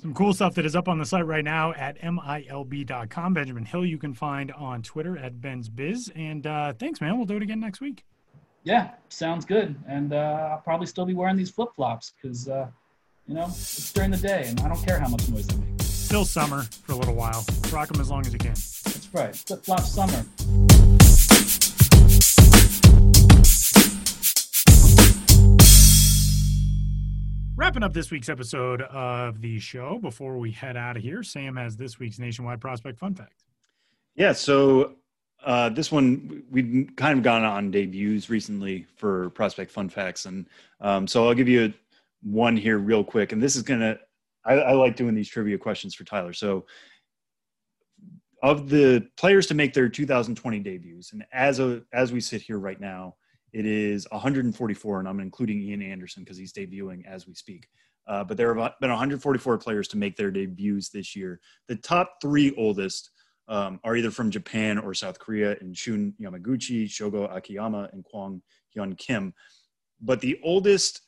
[0.00, 3.34] Some cool stuff that is up on the site right now at milb.com.
[3.34, 6.12] Benjamin Hill, you can find on Twitter at Ben's Biz.
[6.14, 7.16] And uh, thanks, man.
[7.16, 8.04] We'll do it again next week.
[8.62, 9.76] Yeah, sounds good.
[9.88, 12.68] And uh, I'll probably still be wearing these flip flops because, uh,
[13.26, 15.80] you know, it's during the day and I don't care how much noise they make.
[15.80, 17.44] Still summer for a little while.
[17.72, 18.50] Rock them as long as you can.
[18.50, 19.34] That's right.
[19.34, 20.24] Flip flop summer.
[27.66, 31.56] Wrapping up this week's episode of the show, before we head out of here, Sam
[31.56, 33.42] has this week's nationwide prospect fun fact.
[34.14, 34.94] Yeah, so
[35.44, 40.46] uh, this one we've kind of gone on debuts recently for prospect fun facts, and
[40.80, 41.74] um, so I'll give you
[42.22, 43.32] one here real quick.
[43.32, 43.98] And this is gonna,
[44.44, 46.34] I, I like doing these trivia questions for Tyler.
[46.34, 46.66] So,
[48.44, 52.60] of the players to make their 2020 debuts, and as a as we sit here
[52.60, 53.16] right now,
[53.52, 57.68] it is 144, and I'm including Ian Anderson because he's debuting as we speak.
[58.06, 61.40] Uh, but there have been 144 players to make their debuts this year.
[61.68, 63.10] The top three oldest
[63.48, 68.42] um, are either from Japan or South Korea in Shun Yamaguchi, Shogo Akiyama, and Kwang
[68.76, 69.34] Hyun Kim.
[70.00, 71.00] But the oldest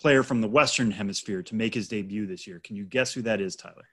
[0.00, 3.22] player from the Western Hemisphere to make his debut this year, can you guess who
[3.22, 3.88] that is, Tyler?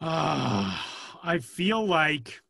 [0.00, 0.76] Uh,
[1.22, 2.40] I feel like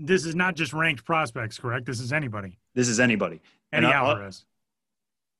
[0.00, 1.86] this is not just ranked prospects, correct?
[1.86, 2.58] This is anybody.
[2.74, 3.40] This is anybody.
[3.72, 4.44] Eddie and Alvarez.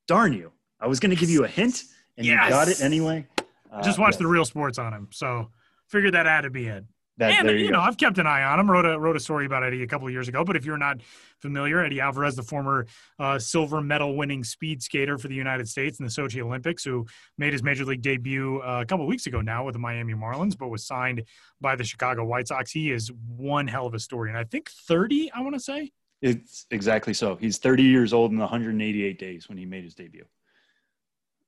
[0.06, 0.52] darn you.
[0.78, 1.84] I was going to give you a hint,
[2.16, 2.44] and yes.
[2.44, 3.26] you got it anyway.
[3.72, 4.18] Uh, Just watch yes.
[4.18, 5.08] the real sports on him.
[5.10, 5.50] So
[5.86, 6.84] figured that had to be it.
[7.20, 8.70] That, and you, you know, I've kept an eye on him.
[8.70, 10.42] wrote a wrote a story about Eddie a couple of years ago.
[10.42, 11.02] But if you're not
[11.38, 12.86] familiar, Eddie Alvarez, the former
[13.18, 17.06] uh, silver medal winning speed skater for the United States in the Sochi Olympics, who
[17.36, 20.14] made his major league debut uh, a couple of weeks ago now with the Miami
[20.14, 21.22] Marlins, but was signed
[21.60, 22.70] by the Chicago White Sox.
[22.70, 25.30] He is one hell of a story, and I think 30.
[25.32, 25.92] I want to say
[26.22, 27.36] it's exactly so.
[27.36, 30.24] He's 30 years old in 188 days when he made his debut.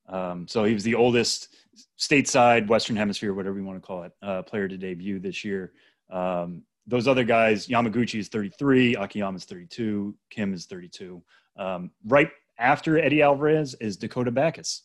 [0.08, 1.54] Um, so he was the oldest
[1.98, 5.72] stateside Western Hemisphere, whatever you want to call it, uh, player to debut this year.
[6.10, 11.22] Um, those other guys, Yamaguchi is 33, Akiyama is 32, Kim is 32.
[11.56, 14.80] Um, right after Eddie Alvarez is Dakota Bakus,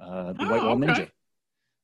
[0.00, 0.86] uh, the oh, White Wall okay.
[0.86, 1.10] Ninja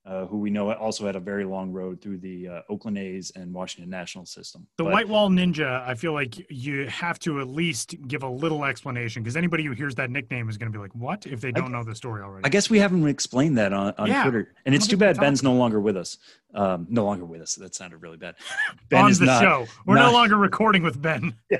[0.06, 3.32] uh, who we know also had a very long road through the uh, Oakland A's
[3.34, 4.66] and Washington National system.
[4.76, 8.28] The but, White Wall Ninja, I feel like you have to at least give a
[8.28, 11.40] little explanation because anybody who hears that nickname is going to be like, "What?" if
[11.40, 12.44] they don't I, know the story already.
[12.44, 14.22] I guess we haven't explained that on, on yeah.
[14.22, 16.18] Twitter, and it's too bad Ben's no longer with us.
[16.54, 17.56] Um, no longer with us.
[17.56, 18.36] That sounded really bad.
[18.88, 21.34] Ben on is the not, show, we're not, no longer recording with Ben.
[21.50, 21.58] Yeah.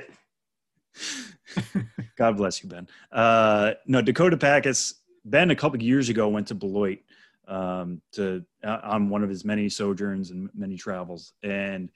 [2.17, 2.87] God bless you, Ben.
[3.11, 4.95] Uh, no, Dakota Bakus.
[5.23, 6.99] Ben a couple years ago went to Beloit
[7.47, 11.89] um, to uh, on one of his many sojourns and many travels, and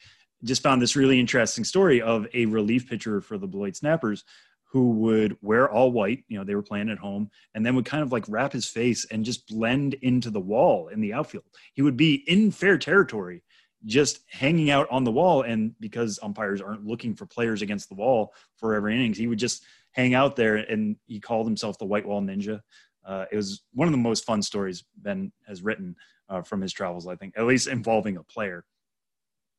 [0.44, 4.24] just found this really interesting story of a relief pitcher for the Beloit Snappers
[4.72, 7.86] who would wear all white, you know, they were playing at home, and then would
[7.86, 11.44] kind of like wrap his face and just blend into the wall in the outfield.
[11.74, 13.44] He would be in fair territory,
[13.86, 15.42] just hanging out on the wall.
[15.42, 19.40] And because umpires aren't looking for players against the wall for every innings, he would
[19.40, 20.56] just hang out there.
[20.56, 22.62] And he called himself the White Wall Ninja.
[23.06, 25.96] Uh, it was one of the most fun stories Ben has written
[26.30, 28.66] uh, from his travels, I think, at least involving a player.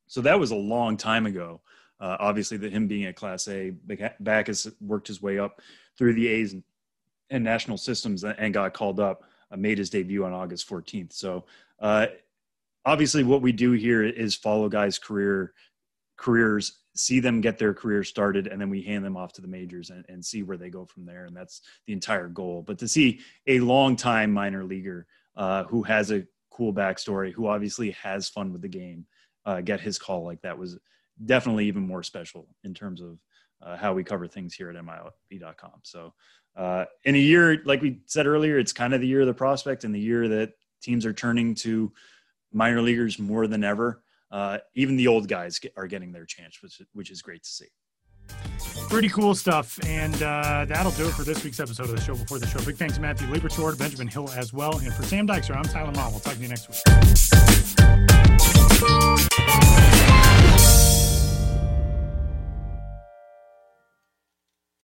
[0.06, 1.60] So that was a long time ago.
[2.00, 3.70] Uh, obviously, that him being at Class A,
[4.20, 5.60] back has worked his way up
[5.96, 6.62] through the A's and,
[7.30, 9.24] and national systems and got called up.
[9.52, 11.12] Uh, made his debut on August 14th.
[11.12, 11.44] So
[11.78, 12.06] uh,
[12.84, 15.52] obviously, what we do here is follow guys' career
[16.16, 19.48] careers, see them get their career started, and then we hand them off to the
[19.48, 21.24] majors and, and see where they go from there.
[21.24, 22.62] And that's the entire goal.
[22.66, 27.46] But to see a long time minor leaguer uh, who has a cool backstory, who
[27.46, 29.06] obviously has fun with the game,
[29.46, 30.78] uh, get his call like that was
[31.24, 33.18] definitely even more special in terms of
[33.62, 35.80] uh, how we cover things here at MILB.com.
[35.82, 36.12] So,
[36.56, 39.34] uh, in a year, like we said earlier, it's kind of the year of the
[39.34, 41.92] prospect and the year that teams are turning to
[42.52, 44.01] minor leaguers more than ever.
[44.32, 47.50] Uh, even the old guys get, are getting their chance, which, which is great to
[47.50, 47.66] see.
[48.88, 49.78] Pretty cool stuff.
[49.86, 52.60] And uh, that'll do it for this week's episode of the show before the show.
[52.64, 54.78] Big thanks to Matthew Liberatore, Benjamin Hill as well.
[54.78, 56.12] And for Sam Dykstra, I'm Tyler Maun.
[56.12, 56.68] We'll talk to you next
[59.68, 59.81] week.